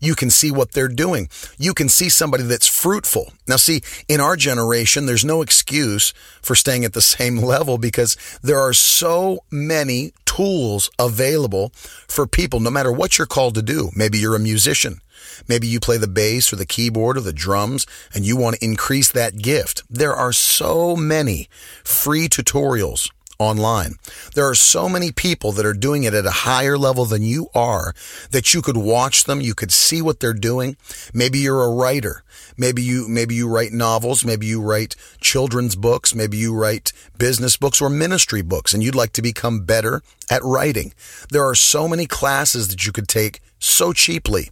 You 0.00 0.14
can 0.14 0.30
see 0.30 0.50
what 0.50 0.72
they're 0.72 0.88
doing. 0.88 1.28
You 1.58 1.74
can 1.74 1.88
see 1.88 2.08
somebody 2.08 2.44
that's 2.44 2.66
fruitful. 2.66 3.32
Now, 3.46 3.56
see, 3.56 3.82
in 4.08 4.20
our 4.20 4.36
generation, 4.36 5.06
there's 5.06 5.24
no 5.24 5.42
excuse 5.42 6.12
for 6.42 6.54
staying 6.54 6.84
at 6.84 6.94
the 6.94 7.02
same 7.16 7.36
level 7.36 7.78
because 7.78 8.16
there 8.42 8.60
are 8.60 8.72
so 8.72 9.40
many 9.50 10.12
tools 10.24 10.90
available 10.98 11.70
for 12.08 12.26
people, 12.26 12.60
no 12.60 12.70
matter 12.70 12.92
what 12.92 13.18
you're 13.18 13.26
called 13.26 13.54
to 13.54 13.62
do. 13.62 13.90
Maybe 13.94 14.18
you're 14.18 14.36
a 14.36 14.40
musician. 14.40 15.00
Maybe 15.48 15.66
you 15.66 15.80
play 15.80 15.96
the 15.96 16.08
bass 16.08 16.52
or 16.52 16.56
the 16.56 16.66
keyboard 16.66 17.16
or 17.16 17.20
the 17.20 17.32
drums 17.32 17.86
and 18.14 18.24
you 18.24 18.36
want 18.36 18.56
to 18.56 18.64
increase 18.64 19.10
that 19.12 19.38
gift. 19.38 19.82
There 19.90 20.14
are 20.14 20.32
so 20.32 20.96
many 20.96 21.48
free 21.84 22.28
tutorials 22.28 23.10
online. 23.40 23.94
There 24.34 24.48
are 24.48 24.54
so 24.54 24.88
many 24.88 25.10
people 25.10 25.50
that 25.52 25.66
are 25.66 25.72
doing 25.72 26.04
it 26.04 26.14
at 26.14 26.26
a 26.26 26.30
higher 26.30 26.76
level 26.76 27.06
than 27.06 27.22
you 27.22 27.48
are 27.54 27.94
that 28.30 28.52
you 28.52 28.62
could 28.62 28.76
watch 28.76 29.24
them. 29.24 29.40
You 29.40 29.54
could 29.54 29.72
see 29.72 30.02
what 30.02 30.20
they're 30.20 30.34
doing. 30.34 30.76
Maybe 31.14 31.38
you're 31.38 31.64
a 31.64 31.74
writer. 31.74 32.22
Maybe 32.56 32.82
you, 32.82 33.08
maybe 33.08 33.34
you 33.34 33.48
write 33.48 33.72
novels. 33.72 34.24
Maybe 34.24 34.46
you 34.46 34.60
write 34.60 34.94
children's 35.20 35.74
books. 35.74 36.14
Maybe 36.14 36.36
you 36.36 36.54
write 36.54 36.92
business 37.18 37.56
books 37.56 37.80
or 37.80 37.88
ministry 37.88 38.42
books 38.42 38.74
and 38.74 38.82
you'd 38.82 38.94
like 38.94 39.12
to 39.14 39.22
become 39.22 39.64
better 39.64 40.02
at 40.30 40.44
writing. 40.44 40.92
There 41.30 41.46
are 41.48 41.54
so 41.54 41.88
many 41.88 42.06
classes 42.06 42.68
that 42.68 42.86
you 42.86 42.92
could 42.92 43.08
take 43.08 43.40
so 43.60 43.92
cheaply 43.92 44.50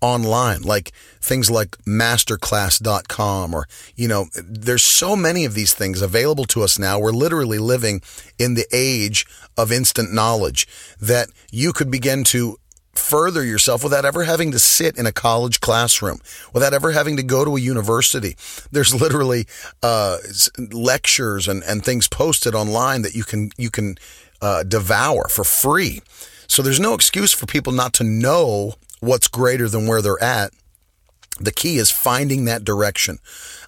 online, 0.00 0.62
like 0.62 0.92
things 1.20 1.50
like 1.50 1.76
masterclass.com 1.78 3.54
or, 3.54 3.66
you 3.96 4.08
know, 4.08 4.26
there's 4.42 4.84
so 4.84 5.16
many 5.16 5.44
of 5.44 5.54
these 5.54 5.74
things 5.74 6.00
available 6.00 6.44
to 6.44 6.62
us 6.62 6.78
now. 6.78 6.98
We're 6.98 7.10
literally 7.10 7.58
living 7.58 8.00
in 8.38 8.54
the 8.54 8.66
age 8.72 9.26
of 9.56 9.72
instant 9.72 10.12
knowledge 10.12 10.68
that 11.00 11.28
you 11.50 11.72
could 11.72 11.90
begin 11.90 12.24
to 12.24 12.58
further 12.94 13.44
yourself 13.44 13.82
without 13.82 14.04
ever 14.04 14.24
having 14.24 14.50
to 14.50 14.58
sit 14.58 14.96
in 14.96 15.06
a 15.06 15.12
college 15.12 15.60
classroom, 15.60 16.20
without 16.52 16.74
ever 16.74 16.92
having 16.92 17.16
to 17.16 17.22
go 17.22 17.44
to 17.44 17.56
a 17.56 17.60
university. 17.60 18.36
There's 18.70 18.94
literally 18.94 19.46
uh, 19.82 20.18
lectures 20.72 21.48
and, 21.48 21.62
and 21.64 21.84
things 21.84 22.08
posted 22.08 22.54
online 22.54 23.02
that 23.02 23.14
you 23.14 23.24
can 23.24 23.50
you 23.56 23.70
can 23.70 23.96
uh, 24.40 24.62
devour 24.64 25.28
for 25.28 25.44
free. 25.44 26.00
So 26.50 26.62
there's 26.62 26.80
no 26.80 26.94
excuse 26.94 27.32
for 27.32 27.46
people 27.46 27.72
not 27.72 27.92
to 27.94 28.04
know 28.04 28.74
what's 28.98 29.28
greater 29.28 29.68
than 29.68 29.86
where 29.86 30.02
they're 30.02 30.20
at. 30.20 30.52
The 31.38 31.52
key 31.52 31.76
is 31.76 31.92
finding 31.92 32.44
that 32.44 32.64
direction. 32.64 33.18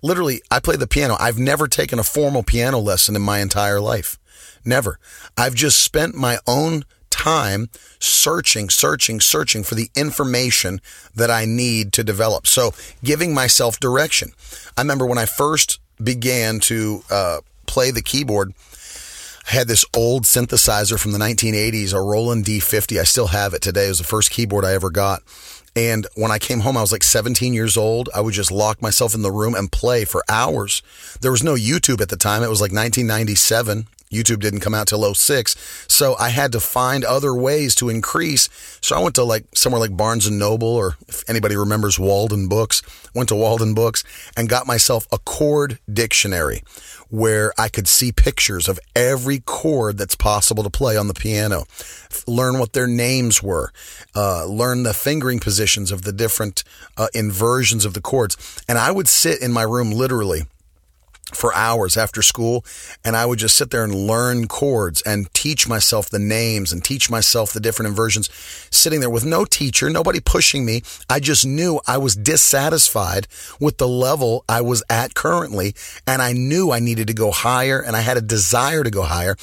Literally, 0.03 0.43
I 0.51 0.59
play 0.59 0.75
the 0.75 0.89
piano. 0.89 1.17
I've 1.21 1.39
never 1.39 1.69
taken 1.69 2.01
a 2.01 2.03
formal 2.03 2.43
piano 2.43 2.81
lesson 2.81 3.15
in 3.15 3.23
my 3.23 3.39
entire 3.39 3.81
life. 3.81 4.19
Never. 4.65 4.99
I've 5.39 5.55
just 5.55 5.81
spent 5.81 6.17
my 6.17 6.39
own 6.45 6.85
time 7.09 7.71
searching, 8.01 8.69
searching, 8.69 9.21
searching 9.21 9.63
for 9.63 9.77
the 9.77 9.89
information 9.95 10.81
that 11.15 11.31
I 11.31 11.45
need 11.45 11.93
to 11.93 12.03
develop. 12.03 12.49
So 12.49 12.75
giving 13.05 13.33
myself 13.33 13.79
direction. 13.79 14.33
I 14.77 14.81
remember 14.81 15.07
when 15.07 15.19
I 15.19 15.27
first 15.27 15.79
began 16.03 16.59
to 16.61 17.05
uh, 17.13 17.39
play 17.67 17.93
the 17.93 18.03
keyboard, 18.03 18.55
I 19.47 19.53
had 19.53 19.69
this 19.69 19.85
old 19.95 20.25
synthesizer 20.25 20.99
from 20.99 21.13
the 21.13 21.19
1980s, 21.19 21.93
a 21.93 22.01
Roland 22.01 22.45
D50. 22.45 23.01
I 23.01 23.05
still 23.05 23.29
have 23.29 23.55
it 23.55 23.63
today. 23.63 23.87
It 23.87 23.91
was 23.91 23.99
the 23.99 24.05
first 24.05 24.31
keyboard 24.31 24.65
I 24.65 24.75
ever 24.75 24.91
got. 24.91 25.23
And 25.75 26.07
when 26.15 26.31
I 26.31 26.39
came 26.39 26.61
home, 26.61 26.77
I 26.77 26.83
was 26.83 26.93
like 26.93 27.03
17 27.03 27.55
years 27.55 27.77
old. 27.77 28.09
I 28.15 28.21
would 28.21 28.35
just 28.35 28.53
lock 28.53 28.83
myself 28.83 29.15
in 29.15 29.23
the 29.23 29.33
room 29.33 29.55
and 29.55 29.73
play 29.73 30.05
for 30.05 30.23
hours. 30.29 30.83
There 31.21 31.31
was 31.31 31.43
no 31.43 31.55
YouTube 31.55 32.01
at 32.01 32.09
the 32.09 32.17
time. 32.17 32.43
It 32.43 32.51
was 32.51 32.61
like 32.61 32.73
1997. 32.73 33.87
YouTube 34.13 34.41
didn't 34.41 34.61
come 34.61 34.75
out 34.75 34.87
till 34.87 35.15
06. 35.15 35.57
So 35.89 36.15
I 36.19 36.29
had 36.29 36.53
to 36.53 36.61
find 36.61 37.05
other 37.05 37.35
ways 37.35 37.75
to 37.77 37.89
increase. 37.89 38.51
So 38.83 38.95
I 38.95 39.01
went 39.01 39.15
to 39.15 39.25
like 39.25 39.47
somewhere 39.55 39.81
like 39.81 39.97
Barnes 39.97 40.27
and 40.27 40.39
Noble 40.39 40.69
or 40.69 40.97
if 41.09 41.29
anybody 41.29 41.57
remembers 41.57 41.99
Walden 41.99 42.49
Books, 42.49 42.83
went 43.15 43.31
to 43.31 43.35
Walden 43.35 43.73
Books 43.73 44.05
and 44.37 44.51
got 44.51 44.67
myself 44.67 45.07
a 45.11 45.19
chord 45.19 45.79
dictionary 45.91 46.63
where 47.13 47.53
I 47.59 47.69
could 47.69 47.87
see 47.87 48.11
pictures 48.11 48.69
of 48.69 48.81
every 48.97 49.41
chord 49.41 49.99
that's 49.99 50.15
possible 50.15 50.65
to 50.65 50.71
play 50.71 50.97
on 50.97 51.09
the 51.09 51.15
piano, 51.15 51.67
learn 52.27 52.59
what 52.59 52.73
their 52.73 52.87
names 52.87 53.43
were, 53.43 53.71
uh, 54.17 54.47
learn 54.47 54.83
the 54.83 54.95
fingering 54.95 55.39
positions 55.39 55.93
of 55.93 56.03
the 56.03 56.13
different 56.13 56.65
uh, 56.97 57.09
inversions 57.13 57.85
of 57.85 57.93
the 57.93 58.01
chords. 58.01 58.65
And 58.67 58.79
I 58.79 58.91
would 58.91 59.09
sit 59.09 59.43
in 59.43 59.53
my 59.53 59.63
room 59.63 59.91
literally 59.91 60.45
for 61.35 61.55
hours 61.55 61.97
after 61.97 62.23
school 62.23 62.65
and 63.05 63.17
I 63.17 63.27
would 63.27 63.39
just 63.39 63.57
sit 63.57 63.71
there 63.71 63.85
and 63.85 63.95
learn 63.95 64.49
chords 64.49 65.03
and 65.03 65.33
teach 65.35 65.69
myself 65.69 66.09
the 66.09 66.19
names 66.19 66.73
and 66.73 66.85
teach 66.85 67.11
myself 67.11 67.53
the 67.53 67.61
different 67.61 67.91
inversions 67.91 68.29
sitting 68.71 69.01
there 69.01 69.11
with 69.11 69.25
no 69.25 69.45
teacher, 69.45 69.91
nobody 69.91 70.21
pushing 70.21 70.65
me. 70.65 70.83
I 71.09 71.21
just 71.21 71.47
knew 71.47 71.81
I 71.87 71.99
was 71.99 72.17
dissatisfied 72.17 73.27
with 73.61 73.79
the 73.79 73.89
level 73.89 74.45
I 74.49 74.61
was 74.61 74.83
at 74.89 75.15
currently 75.15 75.75
and 76.07 76.23
I 76.23 76.33
knew 76.33 76.71
I 76.71 76.81
needed 76.81 77.07
to 77.09 77.15
go 77.15 77.31
higher 77.31 77.81
and 77.81 77.97
I 77.97 78.01
had 78.01 78.17
a 78.17 78.23
desire 78.23 78.83
to 78.85 78.91
go 78.91 79.03
higher 79.03 79.37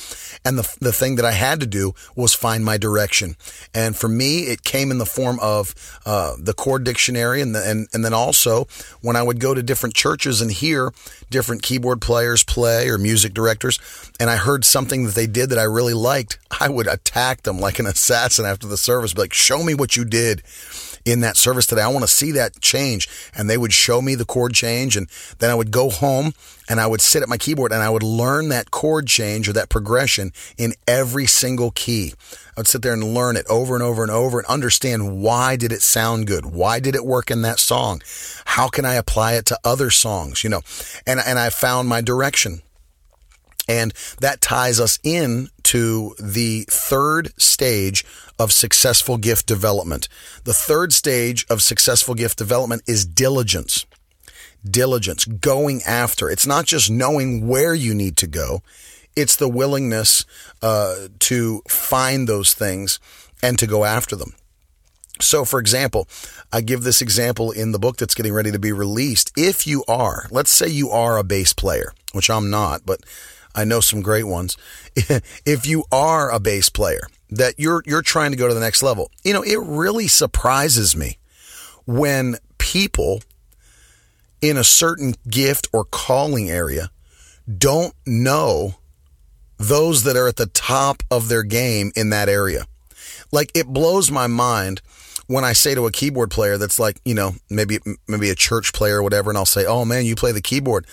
and 0.45 0.57
the 0.57 0.77
the 0.79 0.93
thing 0.93 1.15
that 1.15 1.25
I 1.25 1.31
had 1.31 1.59
to 1.59 1.67
do 1.67 1.93
was 2.15 2.33
find 2.33 2.63
my 2.63 2.77
direction. 2.77 3.35
And 3.73 3.95
for 3.95 4.07
me 4.07 4.43
it 4.43 4.63
came 4.63 4.91
in 4.91 4.97
the 4.97 5.05
form 5.05 5.39
of 5.41 5.73
uh, 6.05 6.35
the 6.39 6.53
chord 6.53 6.83
dictionary 6.83 7.41
and, 7.41 7.53
the, 7.55 7.67
and 7.69 7.87
and 7.93 8.05
then 8.05 8.13
also 8.13 8.67
when 9.01 9.15
I 9.15 9.23
would 9.23 9.39
go 9.39 9.53
to 9.53 9.63
different 9.63 9.95
churches 9.95 10.41
and 10.41 10.51
hear 10.51 10.91
different 11.29 11.63
keyboard 11.63 12.01
players 12.01 12.43
play 12.43 12.89
or 12.89 12.97
music 12.97 13.33
directors, 13.33 13.79
and 14.19 14.29
I 14.29 14.35
heard 14.35 14.65
something 14.65 15.05
that 15.05 15.15
they 15.15 15.27
did 15.27 15.49
that 15.49 15.59
I 15.59 15.63
really 15.63 15.93
liked, 15.93 16.39
I 16.59 16.69
would 16.69 16.87
attack 16.87 17.43
them 17.43 17.59
like 17.59 17.79
an 17.79 17.85
assassin 17.85 18.45
after 18.45 18.67
the 18.67 18.77
service, 18.77 19.13
be 19.13 19.21
like, 19.21 19.33
show 19.33 19.63
me 19.63 19.73
what 19.73 19.95
you 19.95 20.05
did 20.05 20.43
in 21.11 21.21
that 21.21 21.37
service 21.37 21.65
today. 21.65 21.81
I 21.81 21.87
want 21.87 22.03
to 22.03 22.07
see 22.07 22.31
that 22.33 22.59
change. 22.61 23.09
And 23.35 23.49
they 23.49 23.57
would 23.57 23.73
show 23.73 24.01
me 24.01 24.15
the 24.15 24.25
chord 24.25 24.53
change. 24.53 24.95
And 24.95 25.07
then 25.39 25.49
I 25.49 25.55
would 25.55 25.71
go 25.71 25.89
home 25.89 26.33
and 26.69 26.79
I 26.79 26.87
would 26.87 27.01
sit 27.01 27.23
at 27.23 27.29
my 27.29 27.37
keyboard 27.37 27.71
and 27.71 27.81
I 27.81 27.89
would 27.89 28.03
learn 28.03 28.49
that 28.49 28.71
chord 28.71 29.07
change 29.07 29.49
or 29.49 29.53
that 29.53 29.69
progression 29.69 30.31
in 30.57 30.73
every 30.87 31.25
single 31.25 31.71
key. 31.71 32.13
I 32.55 32.59
would 32.59 32.67
sit 32.67 32.81
there 32.81 32.93
and 32.93 33.13
learn 33.13 33.37
it 33.37 33.45
over 33.49 33.75
and 33.75 33.83
over 33.83 34.03
and 34.03 34.11
over 34.11 34.39
and 34.39 34.47
understand 34.47 35.21
why 35.21 35.55
did 35.55 35.71
it 35.71 35.81
sound 35.81 36.27
good? 36.27 36.45
Why 36.45 36.79
did 36.79 36.95
it 36.95 37.05
work 37.05 37.31
in 37.31 37.41
that 37.41 37.59
song? 37.59 38.01
How 38.45 38.67
can 38.67 38.85
I 38.85 38.95
apply 38.95 39.33
it 39.33 39.45
to 39.47 39.59
other 39.63 39.89
songs? 39.89 40.43
You 40.43 40.49
know, 40.49 40.61
and, 41.07 41.19
and 41.25 41.39
I 41.39 41.49
found 41.49 41.87
my 41.87 42.01
direction. 42.01 42.61
And 43.69 43.93
that 44.19 44.41
ties 44.41 44.79
us 44.79 44.97
in 45.03 45.49
to 45.63 46.15
the 46.19 46.65
third 46.69 47.39
stage 47.39 48.03
of 48.39 48.51
successful 48.51 49.17
gift 49.17 49.45
development. 49.45 50.09
The 50.43 50.53
third 50.53 50.91
stage 50.91 51.45
of 51.49 51.61
successful 51.61 52.15
gift 52.15 52.37
development 52.37 52.81
is 52.87 53.05
diligence. 53.05 53.85
Diligence, 54.67 55.25
going 55.25 55.81
after. 55.85 56.31
It's 56.31 56.47
not 56.47 56.65
just 56.65 56.89
knowing 56.89 57.47
where 57.47 57.75
you 57.75 57.93
need 57.93 58.17
to 58.17 58.27
go. 58.27 58.63
It's 59.15 59.35
the 59.35 59.47
willingness 59.47 60.25
uh, 60.63 61.09
to 61.19 61.61
find 61.67 62.27
those 62.27 62.53
things 62.55 62.99
and 63.43 63.59
to 63.59 63.67
go 63.67 63.85
after 63.85 64.15
them. 64.15 64.33
So, 65.21 65.45
for 65.45 65.59
example, 65.59 66.07
I 66.51 66.61
give 66.61 66.83
this 66.83 67.01
example 67.01 67.51
in 67.51 67.71
the 67.71 67.79
book 67.79 67.97
that's 67.97 68.15
getting 68.15 68.33
ready 68.33 68.51
to 68.51 68.59
be 68.59 68.71
released. 68.71 69.31
If 69.35 69.67
you 69.67 69.83
are, 69.87 70.27
let's 70.31 70.49
say 70.49 70.69
you 70.69 70.89
are 70.89 71.17
a 71.17 71.23
bass 71.23 71.53
player, 71.53 71.91
which 72.13 72.29
I'm 72.29 72.49
not, 72.49 72.85
but 72.85 73.01
I 73.55 73.63
know 73.63 73.79
some 73.79 74.01
great 74.01 74.25
ones. 74.25 74.57
if 74.95 75.65
you 75.65 75.85
are 75.91 76.31
a 76.31 76.39
bass 76.39 76.69
player 76.69 77.07
that 77.31 77.55
you're 77.57 77.83
you're 77.85 78.01
trying 78.01 78.31
to 78.31 78.37
go 78.37 78.47
to 78.47 78.53
the 78.53 78.59
next 78.59 78.83
level, 78.83 79.11
you 79.23 79.33
know, 79.33 79.41
it 79.41 79.59
really 79.59 80.07
surprises 80.07 80.95
me 80.95 81.17
when 81.85 82.35
people 82.57 83.21
in 84.41 84.57
a 84.57 84.63
certain 84.63 85.15
gift 85.27 85.67
or 85.73 85.83
calling 85.83 86.49
area 86.49 86.91
don't 87.57 87.93
know 88.05 88.75
those 89.57 90.03
that 90.03 90.15
are 90.15 90.27
at 90.27 90.37
the 90.37 90.45
top 90.45 91.03
of 91.11 91.27
their 91.27 91.43
game 91.43 91.91
in 91.95 92.11
that 92.11 92.29
area. 92.29 92.65
Like 93.31 93.51
it 93.55 93.67
blows 93.67 94.09
my 94.09 94.27
mind 94.27 94.81
when 95.27 95.43
I 95.43 95.53
say 95.53 95.75
to 95.75 95.85
a 95.85 95.91
keyboard 95.91 96.31
player 96.31 96.57
that's 96.57 96.79
like, 96.79 96.99
you 97.05 97.13
know, 97.13 97.33
maybe 97.49 97.79
maybe 98.07 98.29
a 98.29 98.35
church 98.35 98.73
player 98.73 98.97
or 98.97 99.03
whatever 99.03 99.29
and 99.29 99.37
I'll 99.37 99.45
say, 99.45 99.65
"Oh 99.65 99.85
man, 99.85 100.05
you 100.05 100.15
play 100.15 100.31
the 100.31 100.41
keyboard. 100.41 100.87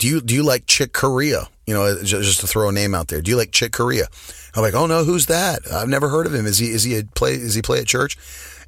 Do 0.00 0.08
you 0.08 0.20
do 0.20 0.34
you 0.34 0.42
like 0.42 0.66
Chick 0.66 0.92
Corea?" 0.92 1.48
You 1.66 1.74
know, 1.74 2.02
just 2.02 2.40
to 2.40 2.48
throw 2.48 2.68
a 2.68 2.72
name 2.72 2.96
out 2.96 3.08
there. 3.08 3.20
Do 3.22 3.30
you 3.30 3.36
like 3.36 3.52
Chick 3.52 3.72
Corea? 3.72 4.08
I'm 4.56 4.62
like, 4.62 4.74
oh 4.74 4.86
no, 4.86 5.04
who's 5.04 5.26
that? 5.26 5.60
I've 5.70 5.88
never 5.88 6.08
heard 6.08 6.26
of 6.26 6.34
him. 6.34 6.46
Is 6.46 6.58
he 6.58 6.70
is 6.70 6.82
he 6.82 6.98
a 6.98 7.04
play? 7.04 7.34
Is 7.34 7.54
he 7.54 7.62
play 7.62 7.78
at 7.78 7.86
church? 7.86 8.16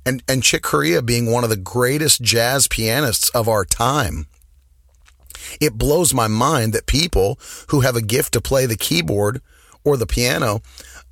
And 0.07 0.23
and 0.29 0.43
Chick 0.45 0.63
Corea 0.63 1.03
being 1.03 1.27
one 1.31 1.43
of 1.43 1.51
the 1.51 1.57
greatest 1.57 2.23
jazz 2.23 2.69
pianists 2.69 3.29
of 3.31 3.49
our 3.49 3.65
time, 3.65 4.27
It 5.61 5.79
blows 5.79 6.15
my 6.15 6.29
mind 6.29 6.73
that 6.73 6.87
people 6.87 7.39
who 7.69 7.81
have 7.81 7.97
a 7.97 8.03
gift 8.03 8.33
to 8.35 8.41
play 8.41 8.67
the 8.67 8.77
keyboard 8.77 9.41
or 9.85 9.97
the 9.97 10.07
piano 10.07 10.61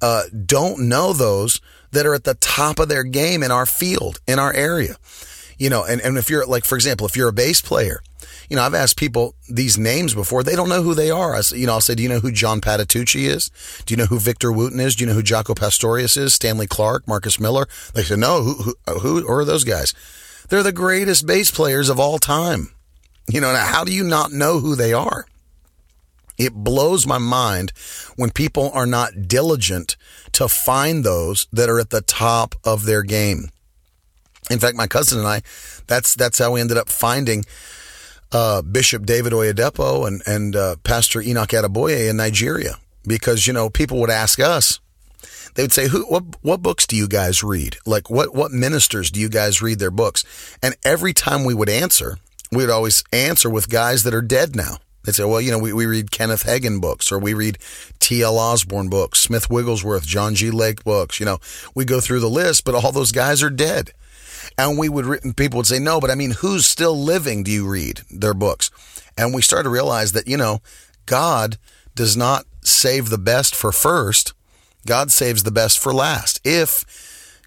uh, 0.01 0.25
don't 0.47 0.89
know 0.89 1.13
those 1.13 1.61
that 1.93 2.07
are 2.07 2.15
at 2.15 2.25
the 2.25 2.35
top 2.35 2.79
of 2.79 2.89
their 2.89 3.05
game 3.05 3.43
in 3.43 3.51
our 3.51 3.67
field, 3.67 4.21
in 4.27 4.39
our 4.39 4.53
area. 4.53 4.97
You 5.59 5.71
know, 5.71 5.85
and, 5.85 6.01
and 6.01 6.17
if 6.17 6.31
you're 6.31 6.47
like, 6.47 6.65
for 6.65 6.77
example, 6.77 7.07
if 7.07 7.17
you're 7.17 7.29
a 7.29 7.33
bass 7.33 7.61
player, 7.61 8.01
you 8.51 8.57
know, 8.57 8.63
I've 8.63 8.75
asked 8.75 8.97
people 8.97 9.37
these 9.49 9.79
names 9.79 10.13
before. 10.13 10.43
They 10.43 10.57
don't 10.57 10.69
know 10.69 10.83
who 10.83 10.95
they 10.95 11.11
are. 11.11 11.37
I, 11.37 11.43
you 11.55 11.67
know, 11.67 11.75
I'll 11.75 11.81
say, 11.81 11.95
do 11.95 12.03
you 12.03 12.09
know 12.09 12.19
who 12.19 12.33
John 12.33 12.61
Patitucci 12.61 13.27
is? 13.27 13.49
Do 13.87 13.93
you 13.95 13.97
know 13.97 14.07
who 14.07 14.19
Victor 14.19 14.51
Wooten 14.51 14.81
is? 14.81 14.97
Do 14.97 15.05
you 15.05 15.09
know 15.09 15.15
who 15.15 15.23
Jaco 15.23 15.57
Pastorius 15.57 16.17
is? 16.17 16.35
Stanley 16.35 16.67
Clarke, 16.67 17.07
Marcus 17.07 17.39
Miller? 17.39 17.69
They 17.95 18.03
say, 18.03 18.17
no, 18.17 18.43
who, 18.43 18.55
who, 18.55 18.99
who, 18.99 19.21
who 19.21 19.33
are 19.33 19.45
those 19.45 19.63
guys? 19.63 19.95
They're 20.49 20.65
the 20.65 20.73
greatest 20.73 21.27
bass 21.27 21.53
players 21.53 21.89
of 21.89 22.01
all 22.01 22.19
time. 22.19 22.75
You 23.29 23.41
know, 23.41 23.55
how 23.55 23.85
do 23.85 23.95
you 23.95 24.03
not 24.03 24.33
know 24.33 24.59
who 24.59 24.75
they 24.75 24.93
are? 24.93 25.27
It 26.37 26.53
blows 26.53 27.07
my 27.07 27.19
mind 27.19 27.73
when 28.17 28.31
people 28.31 28.71
are 28.75 28.87
not 28.87 29.29
diligent 29.29 29.97
to 30.33 30.49
find 30.49 31.05
those 31.05 31.47
that 31.53 31.69
are 31.69 31.79
at 31.79 31.91
the 31.91 32.01
top 32.01 32.57
of 32.65 32.85
their 32.85 33.05
game. 33.05 33.51
In 34.51 34.59
fact, 34.59 34.77
my 34.77 34.89
cousin 34.89 35.19
and 35.19 35.29
I, 35.29 35.43
that's 35.87 36.15
that's 36.15 36.39
how 36.39 36.53
we 36.53 36.61
ended 36.61 36.79
up 36.79 36.89
finding 36.89 37.45
uh, 38.33 38.63
Bishop 38.63 39.07
David 39.07 39.33
Oyedepo 39.33 40.07
and 40.07 40.23
and 40.27 40.57
uh, 40.57 40.77
Pastor 40.85 41.21
Enoch 41.21 41.51
Adeboye 41.51 42.09
in 42.09 42.17
Nigeria 42.17 42.77
because 43.07 43.47
you 43.47 43.53
know 43.53 43.71
people 43.71 43.99
would 44.01 44.11
ask 44.11 44.39
us, 44.41 44.81
they 45.55 45.63
would 45.63 45.73
say, 45.73 45.89
"Who? 45.89 46.05
What? 46.07 46.25
What 46.43 46.63
books 46.63 46.87
do 46.87 46.97
you 46.97 47.09
guys 47.09 47.43
read? 47.43 47.77
Like 47.87 48.11
what? 48.11 48.35
What 48.35 48.53
ministers 48.53 49.11
do 49.11 49.21
you 49.21 49.29
guys 49.29 49.63
read 49.63 49.79
their 49.79 49.91
books?" 49.91 50.25
And 50.63 50.77
every 50.85 51.13
time 51.13 51.45
we 51.45 51.55
would 51.55 51.69
answer, 51.69 52.19
we 52.53 52.59
would 52.59 52.71
always 52.71 53.05
answer 53.13 53.49
with 53.51 53.69
guys 53.69 54.03
that 54.05 54.15
are 54.15 54.23
dead 54.23 54.55
now. 54.55 54.79
They'd 55.05 55.15
say, 55.15 55.25
well, 55.25 55.41
you 55.41 55.51
know, 55.51 55.59
we, 55.59 55.73
we 55.73 55.87
read 55.87 56.11
Kenneth 56.11 56.45
Hagin 56.45 56.81
books 56.81 57.11
or 57.11 57.19
we 57.19 57.33
read 57.33 57.59
T.L. 58.01 58.39
Osborn 58.39 58.91
books, 58.91 59.19
Smith 59.19 59.49
Wigglesworth, 59.49 60.05
John 60.05 60.35
G. 60.35 60.51
Lake 60.51 60.85
books. 60.85 61.19
You 61.19 61.27
know, 61.27 61.39
we 61.75 61.87
go 61.87 62.01
through 62.01 62.21
the 62.21 62.29
list, 62.29 62.65
but 62.67 62.75
all 62.75 62.93
those 62.93 63.13
guys 63.13 63.43
are 63.43 63.51
dead. 63.51 63.93
And 64.59 64.79
we 64.79 64.89
would, 64.89 65.37
people 65.37 65.59
would 65.59 65.67
say, 65.67 65.79
no, 65.79 66.01
but 66.01 66.11
I 66.11 66.15
mean, 66.15 66.33
who's 66.33 66.67
still 66.67 66.97
living 66.97 67.43
do 67.43 67.51
you 67.51 67.69
read 67.69 68.03
their 68.11 68.35
books? 68.35 68.71
And 69.17 69.35
we 69.35 69.43
started 69.43 69.65
to 69.65 69.71
realize 69.71 70.13
that, 70.13 70.29
you 70.29 70.37
know, 70.37 70.61
God 71.07 71.59
does 71.95 72.17
not 72.17 72.45
save 72.63 73.09
the 73.09 73.19
best 73.19 73.55
for 73.55 73.73
first. 73.73 74.35
God 74.87 75.11
saves 75.11 75.43
the 75.43 75.51
best 75.51 75.79
for 75.79 75.93
last. 75.93 76.41
If 76.45 76.85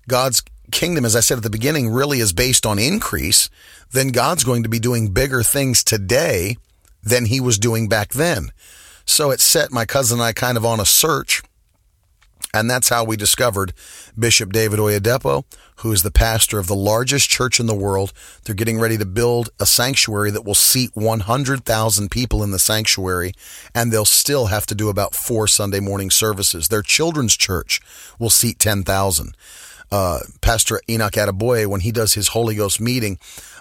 God's 0.07 0.43
kingdom, 0.71 1.05
as 1.05 1.15
I 1.15 1.19
said 1.19 1.37
at 1.37 1.43
the 1.43 1.49
beginning, 1.49 1.89
really 1.89 2.19
is 2.19 2.33
based 2.33 2.65
on 2.65 2.79
increase, 2.79 3.49
then 3.91 4.09
God's 4.09 4.43
going 4.43 4.63
to 4.63 4.69
be 4.69 4.79
doing 4.79 5.13
bigger 5.13 5.43
things 5.43 5.83
today 5.83 6.57
than 7.01 7.25
he 7.25 7.39
was 7.39 7.59
doing 7.59 7.87
back 7.87 8.09
then. 8.13 8.51
So 9.05 9.31
it 9.31 9.39
set 9.39 9.71
my 9.71 9.85
cousin 9.85 10.19
and 10.19 10.25
I 10.25 10.33
kind 10.33 10.57
of 10.57 10.65
on 10.65 10.79
a 10.79 10.85
search. 10.85 11.43
And 12.53 12.69
that's 12.69 12.89
how 12.89 13.03
we 13.03 13.17
discovered 13.17 13.73
Bishop 14.17 14.53
David 14.53 14.77
Oyedepo, 14.77 15.43
who 15.77 15.91
is 15.91 16.03
the 16.03 16.11
pastor 16.11 16.59
of 16.59 16.67
the 16.67 16.75
largest 16.75 17.29
church 17.29 17.59
in 17.59 17.65
the 17.65 17.75
world. 17.75 18.13
They're 18.43 18.53
getting 18.53 18.79
ready 18.79 18.97
to 18.99 19.05
build 19.05 19.49
a 19.59 19.65
sanctuary 19.65 20.29
that 20.31 20.45
will 20.45 20.53
seat 20.53 20.91
100,000 20.93 22.11
people 22.11 22.43
in 22.43 22.51
the 22.51 22.59
sanctuary, 22.59 23.33
and 23.73 23.91
they'll 23.91 24.05
still 24.05 24.47
have 24.47 24.67
to 24.67 24.75
do 24.75 24.89
about 24.89 25.15
four 25.15 25.47
Sunday 25.47 25.79
morning 25.79 26.11
services. 26.11 26.67
Their 26.67 26.83
children's 26.83 27.35
church 27.35 27.81
will 28.19 28.29
seat 28.29 28.59
10,000. 28.59 29.35
Uh, 29.91 30.19
Pastor 30.41 30.79
Enoch 30.87 31.13
Adeboye, 31.13 31.65
when 31.67 31.81
he 31.81 31.91
does 31.91 32.13
his 32.13 32.29
Holy 32.29 32.55
Ghost 32.55 32.79
meeting, 32.79 33.17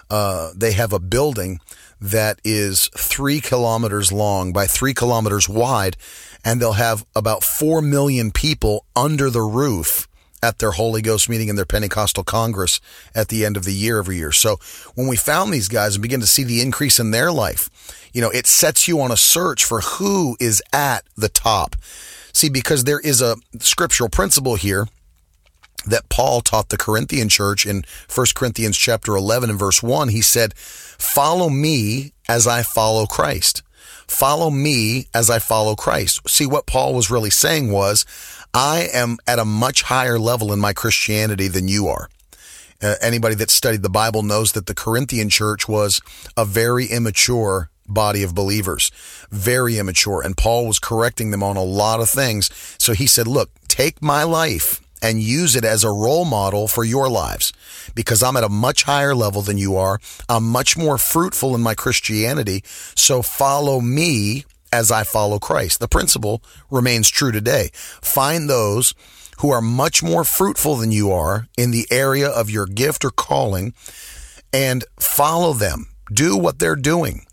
uh, 0.09 0.51
they 0.55 0.73
have 0.73 0.93
a 0.93 0.99
building 0.99 1.59
that 1.99 2.39
is 2.43 2.89
three 2.97 3.39
kilometers 3.39 4.11
long 4.11 4.51
by 4.51 4.67
three 4.67 4.93
kilometers 4.93 5.47
wide, 5.47 5.95
and 6.43 6.61
they'll 6.61 6.73
have 6.73 7.05
about 7.15 7.43
four 7.43 7.81
million 7.81 8.31
people 8.31 8.85
under 8.95 9.29
the 9.29 9.41
roof 9.41 10.07
at 10.43 10.59
their 10.59 10.71
Holy 10.71 11.01
Ghost 11.01 11.29
meeting 11.29 11.49
and 11.49 11.57
their 11.57 11.65
Pentecostal 11.65 12.25
Congress 12.25 12.81
at 13.15 13.29
the 13.29 13.45
end 13.45 13.55
of 13.55 13.63
the 13.63 13.73
year 13.73 13.97
every 13.97 14.17
year. 14.17 14.33
So 14.33 14.57
when 14.93 15.07
we 15.07 15.15
found 15.15 15.53
these 15.53 15.69
guys 15.69 15.95
and 15.95 16.01
begin 16.01 16.19
to 16.19 16.27
see 16.27 16.43
the 16.43 16.61
increase 16.61 16.99
in 16.99 17.11
their 17.11 17.31
life, 17.31 17.69
you 18.11 18.21
know, 18.21 18.29
it 18.29 18.45
sets 18.45 18.87
you 18.87 18.99
on 18.99 19.11
a 19.11 19.17
search 19.17 19.63
for 19.63 19.79
who 19.79 20.35
is 20.41 20.61
at 20.73 21.05
the 21.15 21.29
top. 21.29 21.77
See, 22.33 22.49
because 22.49 22.83
there 22.83 22.99
is 22.99 23.21
a 23.21 23.37
scriptural 23.59 24.09
principle 24.09 24.55
here 24.55 24.87
that 25.85 26.09
Paul 26.09 26.41
taught 26.41 26.69
the 26.69 26.77
Corinthian 26.77 27.29
church 27.29 27.65
in 27.65 27.83
1 28.13 28.27
Corinthians 28.35 28.77
chapter 28.77 29.15
11 29.15 29.49
and 29.49 29.59
verse 29.59 29.81
1. 29.81 30.09
He 30.09 30.21
said, 30.21 30.53
follow 30.55 31.49
me 31.49 32.13
as 32.27 32.47
I 32.47 32.63
follow 32.63 33.05
Christ. 33.05 33.63
Follow 34.07 34.49
me 34.49 35.07
as 35.13 35.29
I 35.29 35.39
follow 35.39 35.75
Christ. 35.75 36.27
See, 36.29 36.45
what 36.45 36.65
Paul 36.65 36.93
was 36.93 37.09
really 37.09 37.29
saying 37.29 37.71
was, 37.71 38.05
I 38.53 38.89
am 38.93 39.17
at 39.25 39.39
a 39.39 39.45
much 39.45 39.83
higher 39.83 40.19
level 40.19 40.53
in 40.53 40.59
my 40.59 40.73
Christianity 40.73 41.47
than 41.47 41.67
you 41.67 41.87
are. 41.87 42.09
Uh, 42.81 42.95
anybody 43.01 43.35
that 43.35 43.49
studied 43.49 43.81
the 43.81 43.89
Bible 43.89 44.23
knows 44.23 44.51
that 44.51 44.65
the 44.65 44.75
Corinthian 44.75 45.29
church 45.29 45.67
was 45.67 46.01
a 46.35 46.43
very 46.43 46.85
immature 46.85 47.69
body 47.87 48.23
of 48.23 48.35
believers, 48.35 48.91
very 49.31 49.77
immature. 49.77 50.21
And 50.21 50.37
Paul 50.37 50.67
was 50.67 50.79
correcting 50.79 51.31
them 51.31 51.41
on 51.41 51.57
a 51.57 51.63
lot 51.63 51.99
of 51.99 52.09
things. 52.09 52.49
So 52.77 52.93
he 52.93 53.07
said, 53.07 53.27
look, 53.27 53.49
take 53.67 54.01
my 54.01 54.23
life 54.23 54.82
and 55.03 55.21
use 55.21 55.55
it 55.55 55.65
as 55.65 55.83
a 55.83 55.91
role 55.91 56.23
model 56.23 56.67
for 56.67 56.85
your 56.85 57.09
lives 57.09 57.51
because 57.93 58.23
I'm 58.23 58.37
at 58.37 58.43
a 58.45 58.49
much 58.49 58.83
higher 58.83 59.13
level 59.13 59.41
than 59.41 59.57
you 59.57 59.75
are. 59.75 59.99
I'm 60.29 60.49
much 60.49 60.77
more 60.77 60.97
fruitful 60.97 61.53
in 61.53 61.61
my 61.61 61.75
Christianity. 61.75 62.63
So 62.95 63.21
follow 63.21 63.81
me 63.81 64.45
as 64.71 64.91
I 64.91 65.03
follow 65.03 65.37
Christ. 65.39 65.81
The 65.81 65.89
principle 65.89 66.41
remains 66.71 67.09
true 67.09 67.33
today. 67.33 67.69
Find 67.73 68.49
those 68.49 68.95
who 69.39 69.51
are 69.51 69.61
much 69.61 70.01
more 70.01 70.23
fruitful 70.23 70.77
than 70.77 70.91
you 70.91 71.11
are 71.11 71.47
in 71.57 71.71
the 71.71 71.85
area 71.91 72.29
of 72.29 72.49
your 72.49 72.65
gift 72.65 73.03
or 73.03 73.11
calling 73.11 73.73
and 74.53 74.85
follow 74.99 75.51
them. 75.53 75.87
Do 76.11 76.37
what 76.37 76.59
they're 76.59 76.77
doing. 76.77 77.25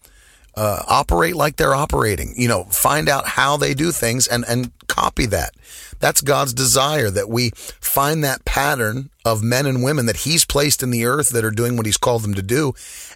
Uh, 0.56 0.82
operate 0.88 1.36
like 1.36 1.56
they're 1.56 1.74
operating. 1.74 2.34
You 2.36 2.48
know, 2.48 2.64
find 2.64 3.08
out 3.08 3.26
how 3.26 3.56
they 3.56 3.74
do 3.74 3.92
things 3.92 4.26
and, 4.26 4.44
and 4.48 4.72
copy 4.88 5.26
that. 5.26 5.54
That's 6.00 6.22
God's 6.22 6.52
desire 6.52 7.10
that 7.10 7.28
we 7.28 7.50
find 7.54 8.24
that 8.24 8.44
pattern 8.44 9.10
of 9.24 9.42
men 9.42 9.66
and 9.66 9.84
women 9.84 10.06
that 10.06 10.18
He's 10.18 10.44
placed 10.44 10.82
in 10.82 10.90
the 10.90 11.04
earth 11.04 11.28
that 11.30 11.44
are 11.44 11.50
doing 11.50 11.76
what 11.76 11.86
He's 11.86 11.96
called 11.96 12.22
them 12.22 12.34
to 12.34 12.42
do 12.42 12.72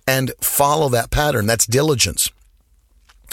and 0.06 0.32
follow 0.40 0.88
that 0.90 1.10
pattern. 1.10 1.46
That's 1.46 1.66
diligence. 1.66 2.30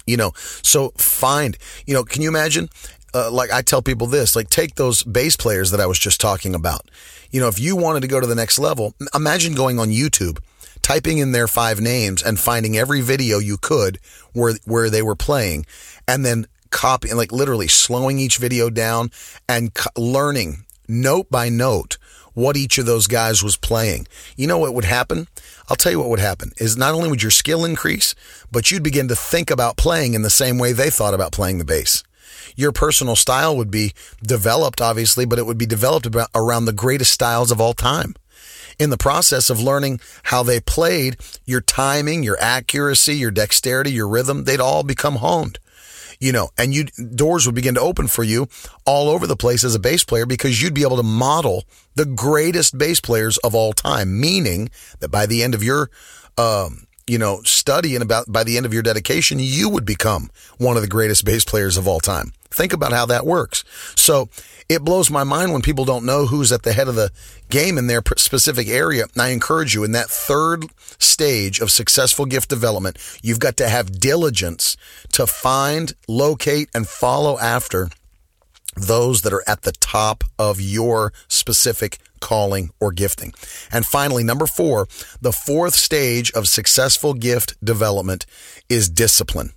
You 0.07 0.17
know, 0.17 0.31
so 0.35 0.89
find, 0.97 1.57
you 1.85 1.93
know, 1.93 2.03
can 2.03 2.21
you 2.21 2.29
imagine? 2.29 2.69
Uh, 3.13 3.29
like 3.29 3.51
I 3.51 3.61
tell 3.61 3.81
people 3.81 4.07
this, 4.07 4.35
like 4.35 4.49
take 4.49 4.75
those 4.75 5.03
bass 5.03 5.35
players 5.35 5.71
that 5.71 5.81
I 5.81 5.85
was 5.85 5.99
just 5.99 6.19
talking 6.21 6.55
about. 6.55 6.89
You 7.29 7.41
know, 7.41 7.49
if 7.49 7.59
you 7.59 7.75
wanted 7.75 8.01
to 8.01 8.07
go 8.07 8.19
to 8.19 8.27
the 8.27 8.35
next 8.35 8.57
level, 8.57 8.95
imagine 9.13 9.53
going 9.53 9.79
on 9.79 9.89
YouTube, 9.89 10.39
typing 10.81 11.17
in 11.17 11.33
their 11.33 11.47
five 11.47 11.81
names 11.81 12.23
and 12.23 12.39
finding 12.39 12.77
every 12.77 13.01
video 13.01 13.37
you 13.37 13.57
could 13.57 13.99
where, 14.33 14.55
where 14.65 14.89
they 14.89 15.01
were 15.01 15.15
playing 15.15 15.65
and 16.07 16.25
then 16.25 16.47
copying, 16.71 17.15
like 17.15 17.31
literally 17.31 17.67
slowing 17.67 18.17
each 18.17 18.37
video 18.37 18.69
down 18.69 19.11
and 19.47 19.71
learning 19.95 20.65
note 20.87 21.29
by 21.29 21.49
note 21.49 21.97
what 22.33 22.57
each 22.57 22.77
of 22.77 22.85
those 22.85 23.07
guys 23.07 23.43
was 23.43 23.57
playing. 23.57 24.07
You 24.37 24.47
know 24.47 24.57
what 24.57 24.73
would 24.73 24.85
happen? 24.85 25.27
I'll 25.69 25.75
tell 25.75 25.91
you 25.91 25.99
what 25.99 26.09
would 26.09 26.19
happen 26.19 26.51
is 26.57 26.77
not 26.77 26.93
only 26.93 27.09
would 27.09 27.21
your 27.21 27.31
skill 27.31 27.65
increase, 27.65 28.15
but 28.51 28.71
you'd 28.71 28.83
begin 28.83 29.07
to 29.09 29.15
think 29.15 29.51
about 29.51 29.77
playing 29.77 30.13
in 30.13 30.21
the 30.21 30.29
same 30.29 30.57
way 30.57 30.71
they 30.71 30.89
thought 30.89 31.13
about 31.13 31.31
playing 31.31 31.57
the 31.57 31.65
bass. 31.65 32.03
Your 32.55 32.71
personal 32.71 33.15
style 33.15 33.55
would 33.55 33.71
be 33.71 33.93
developed, 34.21 34.81
obviously, 34.81 35.25
but 35.25 35.39
it 35.39 35.45
would 35.45 35.57
be 35.57 35.65
developed 35.65 36.05
about, 36.05 36.29
around 36.35 36.65
the 36.65 36.73
greatest 36.73 37.13
styles 37.13 37.51
of 37.51 37.61
all 37.61 37.73
time. 37.73 38.15
In 38.79 38.89
the 38.89 38.97
process 38.97 39.49
of 39.49 39.61
learning 39.61 39.99
how 40.23 40.43
they 40.43 40.59
played, 40.59 41.17
your 41.45 41.61
timing, 41.61 42.23
your 42.23 42.37
accuracy, 42.39 43.15
your 43.15 43.31
dexterity, 43.31 43.91
your 43.91 44.07
rhythm, 44.07 44.45
they'd 44.45 44.59
all 44.59 44.83
become 44.83 45.17
honed 45.17 45.59
you 46.21 46.31
know, 46.31 46.49
and 46.57 46.73
you 46.73 46.85
doors 46.85 47.45
would 47.45 47.55
begin 47.55 47.73
to 47.75 47.81
open 47.81 48.07
for 48.07 48.23
you 48.23 48.47
all 48.85 49.09
over 49.09 49.27
the 49.27 49.35
place 49.35 49.63
as 49.63 49.75
a 49.75 49.79
bass 49.79 50.03
player 50.03 50.25
because 50.25 50.61
you'd 50.61 50.73
be 50.73 50.83
able 50.83 50.97
to 50.97 51.03
model 51.03 51.65
the 51.95 52.05
greatest 52.05 52.77
bass 52.77 53.01
players 53.01 53.37
of 53.39 53.55
all 53.55 53.73
time. 53.73 54.21
Meaning 54.21 54.69
that 54.99 55.09
by 55.09 55.25
the 55.25 55.43
end 55.43 55.55
of 55.55 55.63
your, 55.63 55.89
um, 56.37 56.85
you 57.07 57.17
know, 57.17 57.41
study 57.43 57.95
and 57.95 58.03
about 58.03 58.31
by 58.31 58.43
the 58.43 58.57
end 58.57 58.65
of 58.65 58.73
your 58.73 58.83
dedication, 58.83 59.37
you 59.39 59.69
would 59.69 59.85
become 59.85 60.29
one 60.57 60.75
of 60.75 60.81
the 60.81 60.87
greatest 60.87 61.25
bass 61.25 61.45
players 61.45 61.77
of 61.77 61.87
all 61.87 61.99
time. 61.99 62.33
Think 62.49 62.73
about 62.73 62.91
how 62.91 63.05
that 63.05 63.25
works. 63.25 63.63
So 63.95 64.27
it 64.67 64.83
blows 64.83 65.09
my 65.09 65.23
mind 65.23 65.53
when 65.53 65.61
people 65.61 65.85
don't 65.85 66.05
know 66.05 66.25
who's 66.25 66.51
at 66.51 66.63
the 66.63 66.73
head 66.73 66.89
of 66.89 66.95
the 66.95 67.11
game 67.49 67.77
in 67.77 67.87
their 67.87 68.01
specific 68.17 68.67
area. 68.67 69.05
And 69.13 69.21
I 69.21 69.29
encourage 69.29 69.73
you 69.73 69.83
in 69.83 69.93
that 69.93 70.09
third 70.09 70.65
stage 70.99 71.59
of 71.59 71.71
successful 71.71 72.25
gift 72.25 72.49
development, 72.49 72.97
you've 73.21 73.39
got 73.39 73.57
to 73.57 73.69
have 73.69 73.99
diligence 73.99 74.75
to 75.13 75.25
find, 75.25 75.93
locate, 76.07 76.69
and 76.75 76.87
follow 76.87 77.39
after 77.39 77.89
those 78.75 79.21
that 79.21 79.33
are 79.33 79.43
at 79.47 79.63
the 79.63 79.71
top 79.73 80.23
of 80.39 80.59
your 80.61 81.13
specific 81.27 81.99
calling 82.19 82.69
or 82.79 82.91
gifting. 82.91 83.33
And 83.71 83.85
finally, 83.85 84.23
number 84.23 84.47
four, 84.47 84.87
the 85.19 85.33
fourth 85.33 85.75
stage 85.75 86.31
of 86.31 86.47
successful 86.47 87.13
gift 87.13 87.63
development 87.63 88.25
is 88.69 88.89
discipline. 88.89 89.51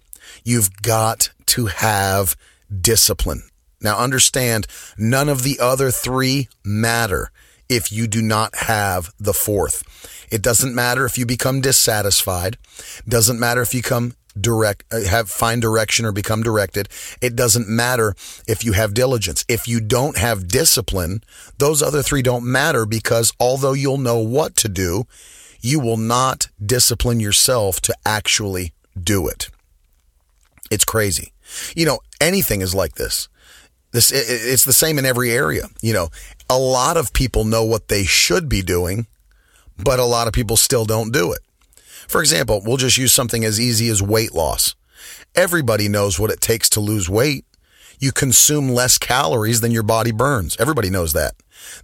You've 0.44 0.82
got 0.82 1.30
to 1.46 1.66
have 1.66 2.36
discipline. 2.80 3.42
Now 3.80 3.98
understand, 3.98 4.66
none 4.96 5.28
of 5.28 5.42
the 5.42 5.58
other 5.60 5.90
three 5.90 6.48
matter 6.64 7.30
if 7.68 7.92
you 7.92 8.06
do 8.06 8.22
not 8.22 8.54
have 8.56 9.12
the 9.18 9.34
fourth. 9.34 9.82
It 10.30 10.42
doesn't 10.42 10.74
matter 10.74 11.04
if 11.04 11.18
you 11.18 11.26
become 11.26 11.60
dissatisfied. 11.60 12.58
Doesn't 13.06 13.38
matter 13.38 13.62
if 13.62 13.74
you 13.74 13.82
come 13.82 14.14
direct, 14.38 14.84
uh, 14.92 15.02
have 15.02 15.28
find 15.30 15.62
direction 15.62 16.04
or 16.04 16.12
become 16.12 16.42
directed. 16.42 16.88
It 17.20 17.36
doesn't 17.36 17.68
matter 17.68 18.14
if 18.46 18.64
you 18.64 18.72
have 18.72 18.94
diligence. 18.94 19.44
If 19.48 19.68
you 19.68 19.80
don't 19.80 20.18
have 20.18 20.48
discipline, 20.48 21.22
those 21.58 21.82
other 21.82 22.02
three 22.02 22.22
don't 22.22 22.44
matter 22.44 22.86
because 22.86 23.32
although 23.38 23.72
you'll 23.72 23.98
know 23.98 24.18
what 24.18 24.56
to 24.56 24.68
do, 24.68 25.06
you 25.60 25.80
will 25.80 25.96
not 25.96 26.48
discipline 26.64 27.20
yourself 27.20 27.80
to 27.82 27.94
actually 28.04 28.74
do 29.00 29.26
it. 29.28 29.50
It's 30.70 30.84
crazy. 30.84 31.32
You 31.74 31.86
know, 31.86 32.00
anything 32.20 32.60
is 32.60 32.74
like 32.74 32.94
this. 32.94 33.28
This, 33.92 34.10
it's 34.10 34.64
the 34.64 34.72
same 34.72 34.98
in 34.98 35.06
every 35.06 35.30
area. 35.30 35.68
You 35.80 35.92
know, 35.92 36.10
a 36.50 36.58
lot 36.58 36.96
of 36.96 37.12
people 37.12 37.44
know 37.44 37.64
what 37.64 37.88
they 37.88 38.04
should 38.04 38.48
be 38.48 38.60
doing, 38.60 39.06
but 39.78 40.00
a 40.00 40.04
lot 40.04 40.26
of 40.26 40.32
people 40.32 40.56
still 40.56 40.84
don't 40.84 41.12
do 41.12 41.32
it. 41.32 41.40
For 42.08 42.20
example, 42.20 42.62
we'll 42.64 42.76
just 42.76 42.98
use 42.98 43.12
something 43.12 43.44
as 43.44 43.60
easy 43.60 43.88
as 43.88 44.02
weight 44.02 44.34
loss. 44.34 44.74
Everybody 45.34 45.88
knows 45.88 46.18
what 46.18 46.30
it 46.30 46.40
takes 46.40 46.68
to 46.70 46.80
lose 46.80 47.08
weight. 47.08 47.44
You 47.98 48.12
consume 48.12 48.68
less 48.68 48.98
calories 48.98 49.60
than 49.60 49.72
your 49.72 49.82
body 49.82 50.12
burns. 50.12 50.56
Everybody 50.58 50.90
knows 50.90 51.12
that. 51.12 51.34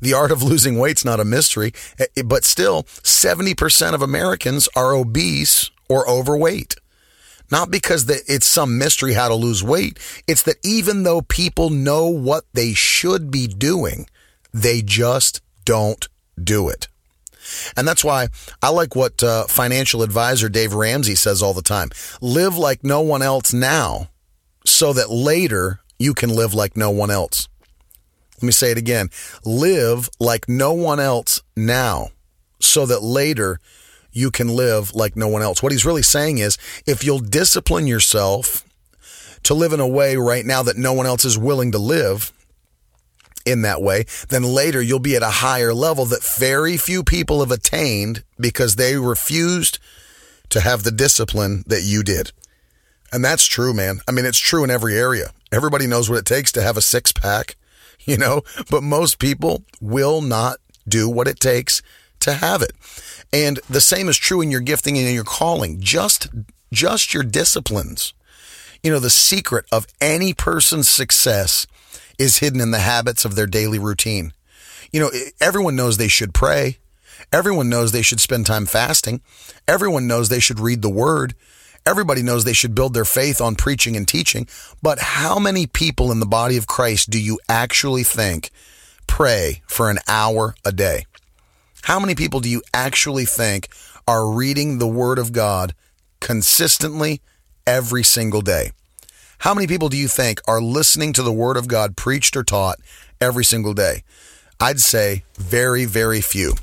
The 0.00 0.14
art 0.14 0.30
of 0.30 0.42
losing 0.42 0.78
weight's 0.78 1.04
not 1.04 1.20
a 1.20 1.24
mystery, 1.24 1.72
eh, 1.98 2.06
eh, 2.16 2.22
but 2.22 2.44
still 2.44 2.84
70% 3.02 3.94
of 3.94 4.02
Americans 4.02 4.68
are 4.76 4.92
obese 4.94 5.70
or 5.88 6.08
overweight. 6.08 6.76
Not 7.50 7.70
because 7.70 8.08
it's 8.08 8.46
some 8.46 8.78
mystery 8.78 9.14
how 9.14 9.28
to 9.28 9.34
lose 9.34 9.64
weight. 9.64 9.98
It's 10.28 10.42
that 10.44 10.58
even 10.62 11.02
though 11.02 11.22
people 11.22 11.68
know 11.70 12.06
what 12.06 12.44
they 12.52 12.74
should 12.74 13.30
be 13.30 13.48
doing, 13.48 14.06
they 14.52 14.82
just 14.82 15.40
don't 15.64 16.08
do 16.42 16.68
it. 16.68 16.86
And 17.76 17.86
that's 17.86 18.04
why 18.04 18.28
I 18.62 18.70
like 18.70 18.96
what 18.96 19.22
uh, 19.22 19.44
financial 19.44 20.02
advisor 20.02 20.48
Dave 20.48 20.74
Ramsey 20.74 21.14
says 21.14 21.42
all 21.42 21.54
the 21.54 21.62
time 21.62 21.90
live 22.20 22.56
like 22.56 22.84
no 22.84 23.00
one 23.00 23.22
else 23.22 23.52
now 23.52 24.08
so 24.64 24.92
that 24.92 25.10
later 25.10 25.80
you 25.98 26.14
can 26.14 26.30
live 26.30 26.54
like 26.54 26.76
no 26.76 26.90
one 26.90 27.10
else. 27.10 27.48
Let 28.36 28.46
me 28.46 28.52
say 28.52 28.70
it 28.70 28.78
again 28.78 29.10
live 29.44 30.08
like 30.18 30.48
no 30.48 30.72
one 30.72 31.00
else 31.00 31.42
now 31.56 32.08
so 32.58 32.86
that 32.86 33.02
later 33.02 33.60
you 34.12 34.30
can 34.30 34.48
live 34.48 34.94
like 34.94 35.16
no 35.16 35.28
one 35.28 35.42
else. 35.42 35.62
What 35.62 35.72
he's 35.72 35.84
really 35.84 36.02
saying 36.02 36.38
is 36.38 36.58
if 36.86 37.04
you'll 37.04 37.20
discipline 37.20 37.86
yourself 37.86 38.64
to 39.44 39.54
live 39.54 39.72
in 39.72 39.80
a 39.80 39.88
way 39.88 40.16
right 40.16 40.44
now 40.44 40.62
that 40.62 40.76
no 40.76 40.92
one 40.92 41.06
else 41.06 41.24
is 41.24 41.38
willing 41.38 41.72
to 41.72 41.78
live, 41.78 42.32
in 43.50 43.62
that 43.62 43.82
way, 43.82 44.04
then 44.28 44.42
later 44.42 44.80
you'll 44.80 44.98
be 44.98 45.16
at 45.16 45.22
a 45.22 45.30
higher 45.30 45.74
level 45.74 46.04
that 46.06 46.22
very 46.22 46.76
few 46.76 47.02
people 47.02 47.40
have 47.40 47.50
attained 47.50 48.24
because 48.38 48.76
they 48.76 48.96
refused 48.96 49.78
to 50.50 50.60
have 50.60 50.82
the 50.82 50.90
discipline 50.90 51.64
that 51.66 51.82
you 51.82 52.02
did. 52.02 52.32
And 53.12 53.24
that's 53.24 53.46
true, 53.46 53.74
man. 53.74 54.00
I 54.06 54.12
mean, 54.12 54.24
it's 54.24 54.38
true 54.38 54.64
in 54.64 54.70
every 54.70 54.96
area. 54.96 55.32
Everybody 55.50 55.86
knows 55.86 56.08
what 56.08 56.18
it 56.18 56.26
takes 56.26 56.52
to 56.52 56.62
have 56.62 56.76
a 56.76 56.82
six 56.82 57.12
pack, 57.12 57.56
you 58.00 58.16
know, 58.16 58.42
but 58.70 58.82
most 58.82 59.18
people 59.18 59.64
will 59.80 60.20
not 60.20 60.58
do 60.88 61.08
what 61.08 61.28
it 61.28 61.40
takes 61.40 61.82
to 62.20 62.34
have 62.34 62.62
it. 62.62 62.72
And 63.32 63.60
the 63.68 63.80
same 63.80 64.08
is 64.08 64.16
true 64.16 64.40
in 64.40 64.50
your 64.50 64.60
gifting 64.60 64.98
and 64.98 65.06
in 65.06 65.14
your 65.14 65.24
calling. 65.24 65.80
Just, 65.80 66.28
just 66.72 67.14
your 67.14 67.22
disciplines. 67.22 68.12
You 68.82 68.90
know, 68.90 68.98
the 68.98 69.10
secret 69.10 69.66
of 69.70 69.86
any 70.00 70.34
person's 70.34 70.88
success 70.88 71.66
is 72.20 72.38
hidden 72.38 72.60
in 72.60 72.70
the 72.70 72.80
habits 72.80 73.24
of 73.24 73.34
their 73.34 73.46
daily 73.46 73.78
routine. 73.78 74.32
You 74.92 75.00
know, 75.00 75.10
everyone 75.40 75.74
knows 75.74 75.96
they 75.96 76.06
should 76.06 76.34
pray. 76.34 76.76
Everyone 77.32 77.70
knows 77.70 77.92
they 77.92 78.02
should 78.02 78.20
spend 78.20 78.44
time 78.44 78.66
fasting. 78.66 79.22
Everyone 79.66 80.06
knows 80.06 80.28
they 80.28 80.38
should 80.38 80.60
read 80.60 80.82
the 80.82 80.90
word. 80.90 81.34
Everybody 81.86 82.22
knows 82.22 82.44
they 82.44 82.52
should 82.52 82.74
build 82.74 82.92
their 82.92 83.06
faith 83.06 83.40
on 83.40 83.54
preaching 83.54 83.96
and 83.96 84.06
teaching. 84.06 84.46
But 84.82 84.98
how 84.98 85.38
many 85.38 85.66
people 85.66 86.12
in 86.12 86.20
the 86.20 86.26
body 86.26 86.58
of 86.58 86.66
Christ 86.66 87.08
do 87.08 87.18
you 87.18 87.40
actually 87.48 88.02
think 88.02 88.50
pray 89.06 89.62
for 89.66 89.88
an 89.88 89.98
hour 90.06 90.54
a 90.62 90.72
day? 90.72 91.06
How 91.82 91.98
many 91.98 92.14
people 92.14 92.40
do 92.40 92.50
you 92.50 92.62
actually 92.74 93.24
think 93.24 93.68
are 94.06 94.30
reading 94.30 94.78
the 94.78 94.88
word 94.88 95.18
of 95.18 95.32
God 95.32 95.74
consistently 96.20 97.22
every 97.66 98.02
single 98.02 98.42
day? 98.42 98.72
How 99.40 99.54
many 99.54 99.66
people 99.66 99.88
do 99.88 99.96
you 99.96 100.06
think 100.06 100.38
are 100.46 100.60
listening 100.60 101.14
to 101.14 101.22
the 101.22 101.32
Word 101.32 101.56
of 101.56 101.66
God 101.66 101.96
preached 101.96 102.36
or 102.36 102.44
taught 102.44 102.78
every 103.22 103.42
single 103.42 103.72
day? 103.72 104.04
I'd 104.60 104.80
say 104.80 105.24
very, 105.38 105.86
very 105.86 106.20
few. 106.20 106.56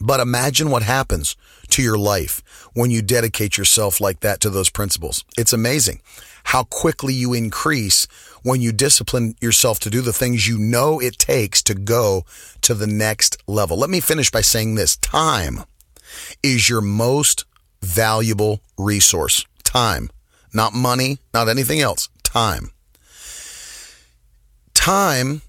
But 0.00 0.18
imagine 0.18 0.68
what 0.68 0.82
happens 0.82 1.36
to 1.68 1.84
your 1.84 1.96
life 1.96 2.42
when 2.74 2.90
you 2.90 3.02
dedicate 3.02 3.56
yourself 3.56 4.00
like 4.00 4.18
that 4.18 4.40
to 4.40 4.50
those 4.50 4.68
principles. 4.68 5.24
It's 5.38 5.52
amazing 5.52 6.00
how 6.42 6.64
quickly 6.64 7.14
you 7.14 7.32
increase 7.32 8.08
when 8.42 8.60
you 8.60 8.72
discipline 8.72 9.36
yourself 9.40 9.78
to 9.80 9.90
do 9.90 10.00
the 10.00 10.12
things 10.12 10.48
you 10.48 10.58
know 10.58 10.98
it 10.98 11.18
takes 11.18 11.62
to 11.62 11.74
go 11.76 12.24
to 12.62 12.74
the 12.74 12.88
next 12.88 13.40
level. 13.46 13.78
Let 13.78 13.90
me 13.90 14.00
finish 14.00 14.32
by 14.32 14.40
saying 14.40 14.74
this. 14.74 14.96
Time 14.96 15.62
is 16.42 16.68
your 16.68 16.80
most 16.80 17.44
valuable 17.80 18.60
resource. 18.76 19.46
Time. 19.62 20.10
Not 20.56 20.72
money, 20.72 21.18
not 21.34 21.50
anything 21.50 21.82
else. 21.82 22.08
Time. 22.22 22.70
Time 24.72 25.42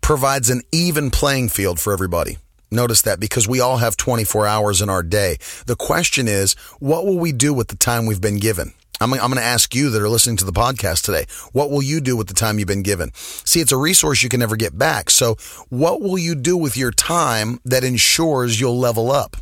provides 0.00 0.50
an 0.50 0.62
even 0.70 1.10
playing 1.10 1.48
field 1.48 1.80
for 1.80 1.92
everybody. 1.92 2.38
Notice 2.70 3.02
that 3.02 3.18
because 3.18 3.48
we 3.48 3.58
all 3.58 3.78
have 3.78 3.96
24 3.96 4.46
hours 4.46 4.80
in 4.80 4.88
our 4.88 5.02
day. 5.02 5.38
The 5.66 5.74
question 5.74 6.28
is, 6.28 6.52
what 6.78 7.04
will 7.04 7.18
we 7.18 7.32
do 7.32 7.52
with 7.52 7.66
the 7.66 7.76
time 7.76 8.06
we've 8.06 8.20
been 8.20 8.38
given? 8.38 8.72
I'm, 9.00 9.12
I'm 9.14 9.18
going 9.18 9.34
to 9.34 9.42
ask 9.42 9.74
you 9.74 9.90
that 9.90 10.00
are 10.00 10.08
listening 10.08 10.36
to 10.36 10.44
the 10.44 10.52
podcast 10.52 11.02
today, 11.02 11.26
what 11.52 11.72
will 11.72 11.82
you 11.82 12.00
do 12.00 12.16
with 12.16 12.28
the 12.28 12.34
time 12.34 12.60
you've 12.60 12.68
been 12.68 12.84
given? 12.84 13.10
See, 13.14 13.58
it's 13.58 13.72
a 13.72 13.76
resource 13.76 14.22
you 14.22 14.28
can 14.28 14.38
never 14.38 14.54
get 14.54 14.78
back. 14.78 15.10
So 15.10 15.34
what 15.70 16.00
will 16.00 16.18
you 16.18 16.36
do 16.36 16.56
with 16.56 16.76
your 16.76 16.92
time 16.92 17.58
that 17.64 17.82
ensures 17.82 18.60
you'll 18.60 18.78
level 18.78 19.10
up? 19.10 19.36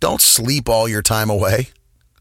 Don't 0.00 0.22
sleep 0.22 0.70
all 0.70 0.88
your 0.88 1.02
time 1.02 1.28
away. 1.28 1.68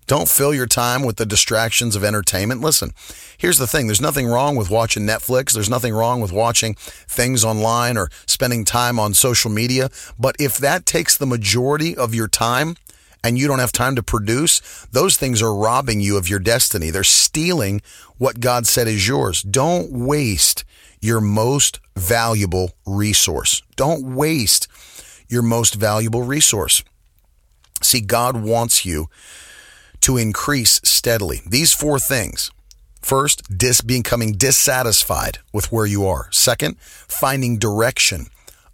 Don't 0.09 0.27
fill 0.27 0.55
your 0.55 0.65
time 0.65 1.03
with 1.03 1.17
the 1.17 1.25
distractions 1.25 1.95
of 1.95 2.03
entertainment. 2.03 2.61
Listen, 2.61 2.93
here's 3.37 3.59
the 3.59 3.67
thing. 3.67 3.85
There's 3.85 4.01
nothing 4.01 4.25
wrong 4.25 4.55
with 4.55 4.71
watching 4.71 5.03
Netflix. 5.03 5.53
There's 5.53 5.69
nothing 5.69 5.93
wrong 5.93 6.19
with 6.19 6.31
watching 6.31 6.73
things 6.73 7.45
online 7.45 7.95
or 7.95 8.09
spending 8.25 8.65
time 8.65 8.99
on 8.99 9.13
social 9.13 9.51
media. 9.51 9.91
But 10.17 10.35
if 10.39 10.57
that 10.57 10.87
takes 10.87 11.15
the 11.15 11.27
majority 11.27 11.95
of 11.95 12.15
your 12.15 12.27
time 12.27 12.75
and 13.23 13.37
you 13.37 13.47
don't 13.47 13.59
have 13.59 13.71
time 13.71 13.95
to 13.97 14.01
produce, 14.01 14.87
those 14.91 15.15
things 15.15 15.43
are 15.43 15.53
robbing 15.53 16.01
you 16.01 16.17
of 16.17 16.27
your 16.27 16.39
destiny. 16.39 16.89
They're 16.89 17.03
stealing 17.03 17.79
what 18.17 18.39
God 18.39 18.65
said 18.65 18.87
is 18.87 19.07
yours. 19.07 19.43
Don't 19.43 19.91
waste 19.91 20.65
your 20.99 21.21
most 21.21 21.81
valuable 21.95 22.71
resource. 22.87 23.61
Don't 23.75 24.15
waste 24.15 24.67
your 25.27 25.43
most 25.43 25.75
valuable 25.75 26.23
resource. 26.23 26.83
See, 27.83 28.01
God 28.01 28.41
wants 28.41 28.87
you 28.87 29.07
to 30.01 30.17
increase 30.17 30.81
steadily. 30.83 31.41
These 31.47 31.73
four 31.73 31.99
things. 31.99 32.51
First, 33.01 33.57
dis 33.57 33.81
becoming 33.81 34.33
dissatisfied 34.33 35.39
with 35.53 35.71
where 35.71 35.85
you 35.85 36.05
are. 36.05 36.27
Second, 36.31 36.77
finding 36.79 37.57
direction 37.57 38.27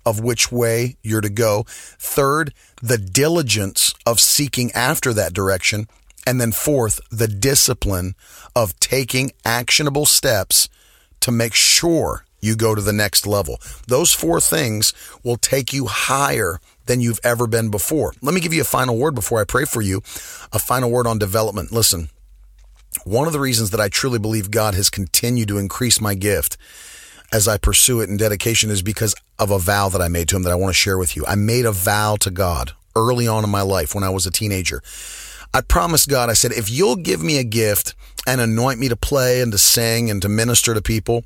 of 0.05 0.19
which 0.19 0.51
way 0.51 0.97
you're 1.01 1.21
to 1.21 1.29
go. 1.29 1.65
Third, 1.67 2.53
the 2.81 2.97
diligence 2.97 3.93
of 4.05 4.19
seeking 4.19 4.71
after 4.73 5.13
that 5.13 5.33
direction. 5.33 5.87
And 6.27 6.41
then 6.41 6.51
fourth, 6.51 6.99
the 7.11 7.27
discipline 7.27 8.15
of 8.55 8.79
taking 8.79 9.31
actionable 9.43 10.05
steps 10.05 10.69
to 11.21 11.31
make 11.31 11.53
sure 11.53 12.25
you 12.41 12.55
go 12.55 12.75
to 12.75 12.81
the 12.81 12.93
next 12.93 13.25
level. 13.25 13.59
Those 13.87 14.13
four 14.13 14.39
things 14.39 14.93
will 15.23 15.37
take 15.37 15.73
you 15.73 15.85
higher 15.87 16.59
than 16.85 17.01
you've 17.01 17.19
ever 17.23 17.47
been 17.47 17.69
before. 17.69 18.13
Let 18.21 18.33
me 18.33 18.41
give 18.41 18.53
you 18.53 18.61
a 18.61 18.65
final 18.65 18.97
word 18.97 19.15
before 19.15 19.39
I 19.39 19.45
pray 19.45 19.65
for 19.65 19.81
you. 19.81 19.97
A 20.51 20.59
final 20.59 20.91
word 20.91 21.07
on 21.07 21.19
development. 21.19 21.71
Listen, 21.71 22.09
one 23.03 23.27
of 23.27 23.33
the 23.33 23.39
reasons 23.39 23.71
that 23.71 23.79
I 23.81 23.89
truly 23.89 24.19
believe 24.19 24.51
God 24.51 24.73
has 24.75 24.89
continued 24.89 25.47
to 25.49 25.57
increase 25.57 25.99
my 25.99 26.15
gift 26.15 26.57
as 27.31 27.47
I 27.47 27.57
pursue 27.57 28.01
it 28.01 28.09
in 28.09 28.17
dedication 28.17 28.69
is 28.69 28.81
because 28.81 29.15
of 29.37 29.51
a 29.51 29.59
vow 29.59 29.89
that 29.89 30.01
I 30.01 30.07
made 30.07 30.29
to 30.29 30.35
him 30.35 30.43
that 30.43 30.51
I 30.51 30.55
want 30.55 30.69
to 30.69 30.79
share 30.79 30.97
with 30.97 31.15
you. 31.15 31.25
I 31.27 31.35
made 31.35 31.65
a 31.65 31.71
vow 31.71 32.15
to 32.21 32.31
God 32.31 32.71
early 32.95 33.27
on 33.27 33.43
in 33.43 33.49
my 33.49 33.61
life 33.61 33.93
when 33.93 34.03
I 34.03 34.09
was 34.09 34.25
a 34.25 34.31
teenager. 34.31 34.81
I 35.53 35.61
promised 35.61 36.09
God, 36.09 36.29
I 36.29 36.33
said, 36.33 36.51
if 36.51 36.69
you'll 36.69 36.95
give 36.95 37.21
me 37.21 37.37
a 37.37 37.43
gift 37.43 37.95
and 38.27 38.41
anoint 38.41 38.79
me 38.79 38.89
to 38.89 38.95
play 38.95 39.41
and 39.41 39.51
to 39.51 39.57
sing 39.57 40.09
and 40.09 40.21
to 40.21 40.29
minister 40.29 40.73
to 40.73 40.81
people, 40.81 41.23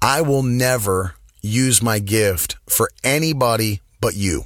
I 0.00 0.20
will 0.20 0.42
never 0.42 1.14
use 1.40 1.82
my 1.82 1.98
gift 1.98 2.56
for 2.68 2.90
anybody 3.02 3.80
but 4.00 4.14
you. 4.14 4.44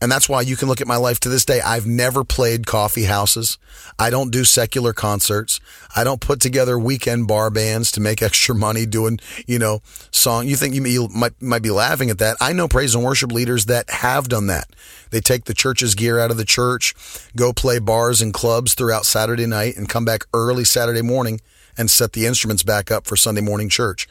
And 0.00 0.12
that's 0.12 0.28
why 0.28 0.42
you 0.42 0.56
can 0.56 0.68
look 0.68 0.80
at 0.80 0.86
my 0.86 0.96
life 0.96 1.18
to 1.20 1.28
this 1.28 1.44
day. 1.44 1.60
I've 1.60 1.86
never 1.86 2.22
played 2.22 2.66
coffee 2.66 3.04
houses. 3.04 3.58
I 3.98 4.10
don't 4.10 4.30
do 4.30 4.44
secular 4.44 4.92
concerts. 4.92 5.60
I 5.96 6.04
don't 6.04 6.20
put 6.20 6.40
together 6.40 6.78
weekend 6.78 7.26
bar 7.26 7.50
bands 7.50 7.90
to 7.92 8.00
make 8.00 8.22
extra 8.22 8.54
money 8.54 8.86
doing, 8.86 9.18
you 9.46 9.58
know, 9.58 9.82
song. 10.12 10.46
You 10.46 10.56
think 10.56 10.74
you 10.74 11.08
might, 11.08 11.40
might 11.42 11.62
be 11.62 11.70
laughing 11.70 12.10
at 12.10 12.18
that. 12.18 12.36
I 12.40 12.52
know 12.52 12.68
praise 12.68 12.94
and 12.94 13.04
worship 13.04 13.32
leaders 13.32 13.66
that 13.66 13.90
have 13.90 14.28
done 14.28 14.46
that. 14.46 14.68
They 15.10 15.20
take 15.20 15.44
the 15.44 15.54
church's 15.54 15.94
gear 15.94 16.20
out 16.20 16.30
of 16.30 16.36
the 16.36 16.44
church, 16.44 16.94
go 17.34 17.52
play 17.52 17.78
bars 17.78 18.20
and 18.20 18.32
clubs 18.32 18.74
throughout 18.74 19.06
Saturday 19.06 19.46
night 19.46 19.76
and 19.76 19.88
come 19.88 20.04
back 20.04 20.22
early 20.32 20.64
Saturday 20.64 21.02
morning 21.02 21.40
and 21.76 21.90
set 21.90 22.12
the 22.12 22.26
instruments 22.26 22.62
back 22.62 22.90
up 22.90 23.06
for 23.06 23.16
Sunday 23.16 23.40
morning 23.40 23.68
church. 23.68 24.08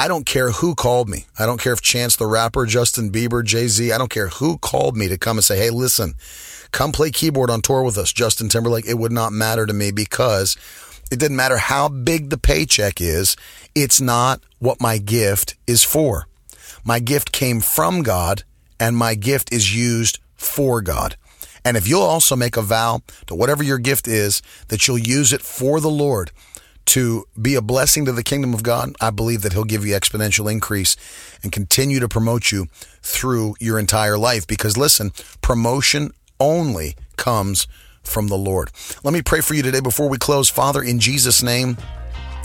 I 0.00 0.08
don't 0.08 0.24
care 0.24 0.50
who 0.50 0.74
called 0.74 1.10
me. 1.10 1.26
I 1.38 1.44
don't 1.44 1.60
care 1.60 1.74
if 1.74 1.82
Chance 1.82 2.16
the 2.16 2.24
Rapper, 2.24 2.64
Justin 2.64 3.12
Bieber, 3.12 3.44
Jay 3.44 3.68
Z, 3.68 3.92
I 3.92 3.98
don't 3.98 4.08
care 4.08 4.28
who 4.28 4.56
called 4.56 4.96
me 4.96 5.08
to 5.08 5.18
come 5.18 5.36
and 5.36 5.44
say, 5.44 5.58
hey, 5.58 5.68
listen, 5.68 6.14
come 6.72 6.90
play 6.90 7.10
keyboard 7.10 7.50
on 7.50 7.60
tour 7.60 7.82
with 7.82 7.98
us, 7.98 8.10
Justin 8.10 8.48
Timberlake. 8.48 8.86
It 8.86 8.96
would 8.96 9.12
not 9.12 9.30
matter 9.30 9.66
to 9.66 9.74
me 9.74 9.90
because 9.90 10.56
it 11.12 11.18
didn't 11.18 11.36
matter 11.36 11.58
how 11.58 11.90
big 11.90 12.30
the 12.30 12.38
paycheck 12.38 12.98
is. 12.98 13.36
It's 13.74 14.00
not 14.00 14.40
what 14.58 14.80
my 14.80 14.96
gift 14.96 15.56
is 15.66 15.84
for. 15.84 16.26
My 16.82 16.98
gift 16.98 17.30
came 17.30 17.60
from 17.60 18.02
God 18.02 18.44
and 18.80 18.96
my 18.96 19.14
gift 19.14 19.52
is 19.52 19.76
used 19.76 20.18
for 20.34 20.80
God. 20.80 21.16
And 21.62 21.76
if 21.76 21.86
you'll 21.86 22.00
also 22.00 22.36
make 22.36 22.56
a 22.56 22.62
vow 22.62 23.02
to 23.26 23.34
whatever 23.34 23.62
your 23.62 23.76
gift 23.76 24.08
is, 24.08 24.40
that 24.68 24.88
you'll 24.88 24.96
use 24.96 25.34
it 25.34 25.42
for 25.42 25.78
the 25.78 25.90
Lord, 25.90 26.30
to 26.90 27.24
be 27.40 27.54
a 27.54 27.62
blessing 27.62 28.04
to 28.04 28.12
the 28.12 28.24
kingdom 28.24 28.52
of 28.52 28.64
God, 28.64 28.96
I 29.00 29.10
believe 29.10 29.42
that 29.42 29.52
He'll 29.52 29.62
give 29.62 29.86
you 29.86 29.94
exponential 29.94 30.50
increase 30.50 30.96
and 31.40 31.52
continue 31.52 32.00
to 32.00 32.08
promote 32.08 32.50
you 32.50 32.66
through 33.00 33.54
your 33.60 33.78
entire 33.78 34.18
life. 34.18 34.44
Because 34.44 34.76
listen, 34.76 35.12
promotion 35.40 36.10
only 36.40 36.96
comes 37.16 37.68
from 38.02 38.26
the 38.26 38.36
Lord. 38.36 38.72
Let 39.04 39.14
me 39.14 39.22
pray 39.22 39.40
for 39.40 39.54
you 39.54 39.62
today 39.62 39.78
before 39.78 40.08
we 40.08 40.18
close. 40.18 40.48
Father, 40.48 40.82
in 40.82 40.98
Jesus' 40.98 41.44
name, 41.44 41.76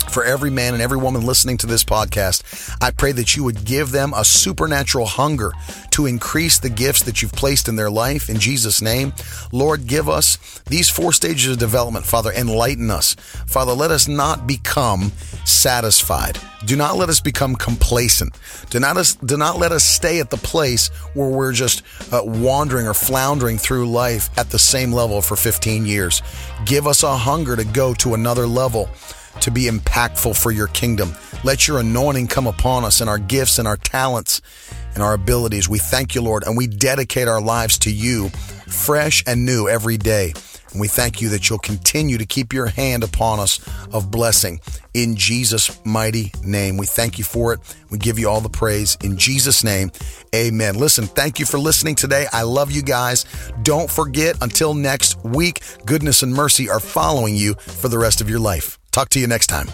for 0.10 0.24
every 0.24 0.50
man 0.50 0.74
and 0.74 0.82
every 0.82 0.98
woman 0.98 1.26
listening 1.26 1.58
to 1.58 1.68
this 1.68 1.84
podcast, 1.84 2.76
I 2.82 2.92
pray 2.92 3.12
that 3.14 3.36
you 3.36 3.44
would 3.44 3.66
give 3.66 3.92
them 3.92 4.14
a 4.16 4.26
supernatural 4.26 5.06
hunger 5.06 5.52
to 5.92 6.06
increase 6.06 6.60
the 6.60 6.70
gifts 6.70 7.04
that 7.04 7.22
you've 7.22 7.32
placed 7.32 7.68
in 7.68 7.76
their 7.76 7.90
life 7.90 8.30
in 8.30 8.40
Jesus' 8.40 8.82
name. 8.82 9.14
Lord, 9.52 9.88
give 9.88 10.10
us 10.10 10.38
these 10.68 10.90
four 10.90 11.14
stages 11.14 11.54
of 11.54 11.58
development, 11.58 12.06
Father. 12.06 12.32
Enlighten 12.32 12.90
us. 12.90 13.16
Father, 13.48 13.74
let 13.74 13.92
us 13.92 14.08
not 14.08 14.46
become 14.46 15.12
satisfied. 15.46 16.38
Do 16.66 16.76
not 16.76 16.98
let 16.98 17.10
us 17.10 17.20
become 17.20 17.56
complacent. 17.56 18.38
Do 18.70 18.80
not, 18.80 18.98
us, 18.98 19.16
do 19.16 19.38
not 19.38 19.60
let 19.60 19.72
us 19.72 19.84
stay 19.84 20.20
at 20.20 20.32
the 20.32 20.38
place 20.38 20.88
where 21.14 21.30
we're 21.30 21.54
just 21.54 21.84
uh, 22.12 22.22
wandering 22.24 22.88
or 22.88 22.94
floundering 22.94 23.58
through 23.58 23.88
life 23.90 24.30
at 24.38 24.50
the 24.50 24.60
same 24.60 24.92
level 24.92 25.22
for 25.22 25.36
15 25.36 25.86
years. 25.86 26.22
Give 26.66 26.88
us 26.88 27.04
a 27.04 27.16
hunger 27.16 27.56
to 27.56 27.64
go 27.64 27.94
to 27.96 28.16
another 28.16 28.48
level 28.48 28.90
to 29.42 29.52
be 29.52 29.64
impactful 29.64 30.36
for 30.42 30.52
your 30.52 30.68
kingdom. 30.68 31.14
Let 31.44 31.68
your 31.68 31.80
anointing 31.80 32.28
come 32.28 32.48
upon 32.48 32.86
us 32.86 33.02
and 33.02 33.10
our 33.10 33.20
gifts 33.20 33.60
and 33.60 33.68
our 33.68 33.78
talents 33.78 34.42
and 34.94 35.04
our 35.04 35.14
abilities. 35.14 35.70
We 35.70 35.80
thank 35.80 36.16
you, 36.16 36.22
Lord, 36.22 36.44
and 36.44 36.58
we 36.58 36.68
dedicate 36.68 37.28
our 37.28 37.42
lives 37.42 37.78
to 37.80 37.92
you 37.92 38.30
fresh 38.30 39.24
and 39.28 39.46
new 39.46 39.68
every 39.68 39.98
day. 39.98 40.34
And 40.72 40.82
we 40.82 40.88
thank 40.88 41.22
you 41.22 41.30
that 41.30 41.50
you'll 41.50 41.60
continue 41.60 42.18
to 42.18 42.26
keep 42.26 42.52
your 42.52 42.66
hand 42.66 43.04
upon 43.04 43.40
us 43.40 43.60
of 43.94 44.12
blessing 44.12 44.60
in 44.94 45.16
Jesus' 45.16 45.80
mighty 45.86 46.34
name. 46.44 46.78
We 46.78 46.86
thank 46.86 47.18
you 47.18 47.24
for 47.24 47.54
it. 47.54 47.60
We 47.90 47.98
give 47.98 48.20
you 48.20 48.28
all 48.28 48.42
the 48.42 48.50
praise 48.50 48.98
in 49.02 49.18
Jesus' 49.18 49.64
name. 49.64 49.92
Amen. 50.34 50.76
Listen, 50.76 51.06
thank 51.06 51.40
you 51.40 51.46
for 51.46 51.60
listening 51.60 51.96
today. 51.96 52.28
I 52.34 52.42
love 52.42 52.72
you 52.72 52.82
guys. 52.82 53.26
Don't 53.62 53.90
forget, 53.90 54.36
until 54.42 54.74
next 54.74 55.24
week, 55.24 55.62
goodness 55.86 56.24
and 56.24 56.34
mercy 56.34 56.70
are 56.70 56.80
following 56.80 57.36
you 57.36 57.54
for 57.54 57.88
the 57.88 57.98
rest 57.98 58.20
of 58.20 58.30
your 58.30 58.40
life. 58.40 58.78
Talk 58.96 59.10
to 59.10 59.20
you 59.20 59.28
next 59.28 59.48
time. 59.48 59.68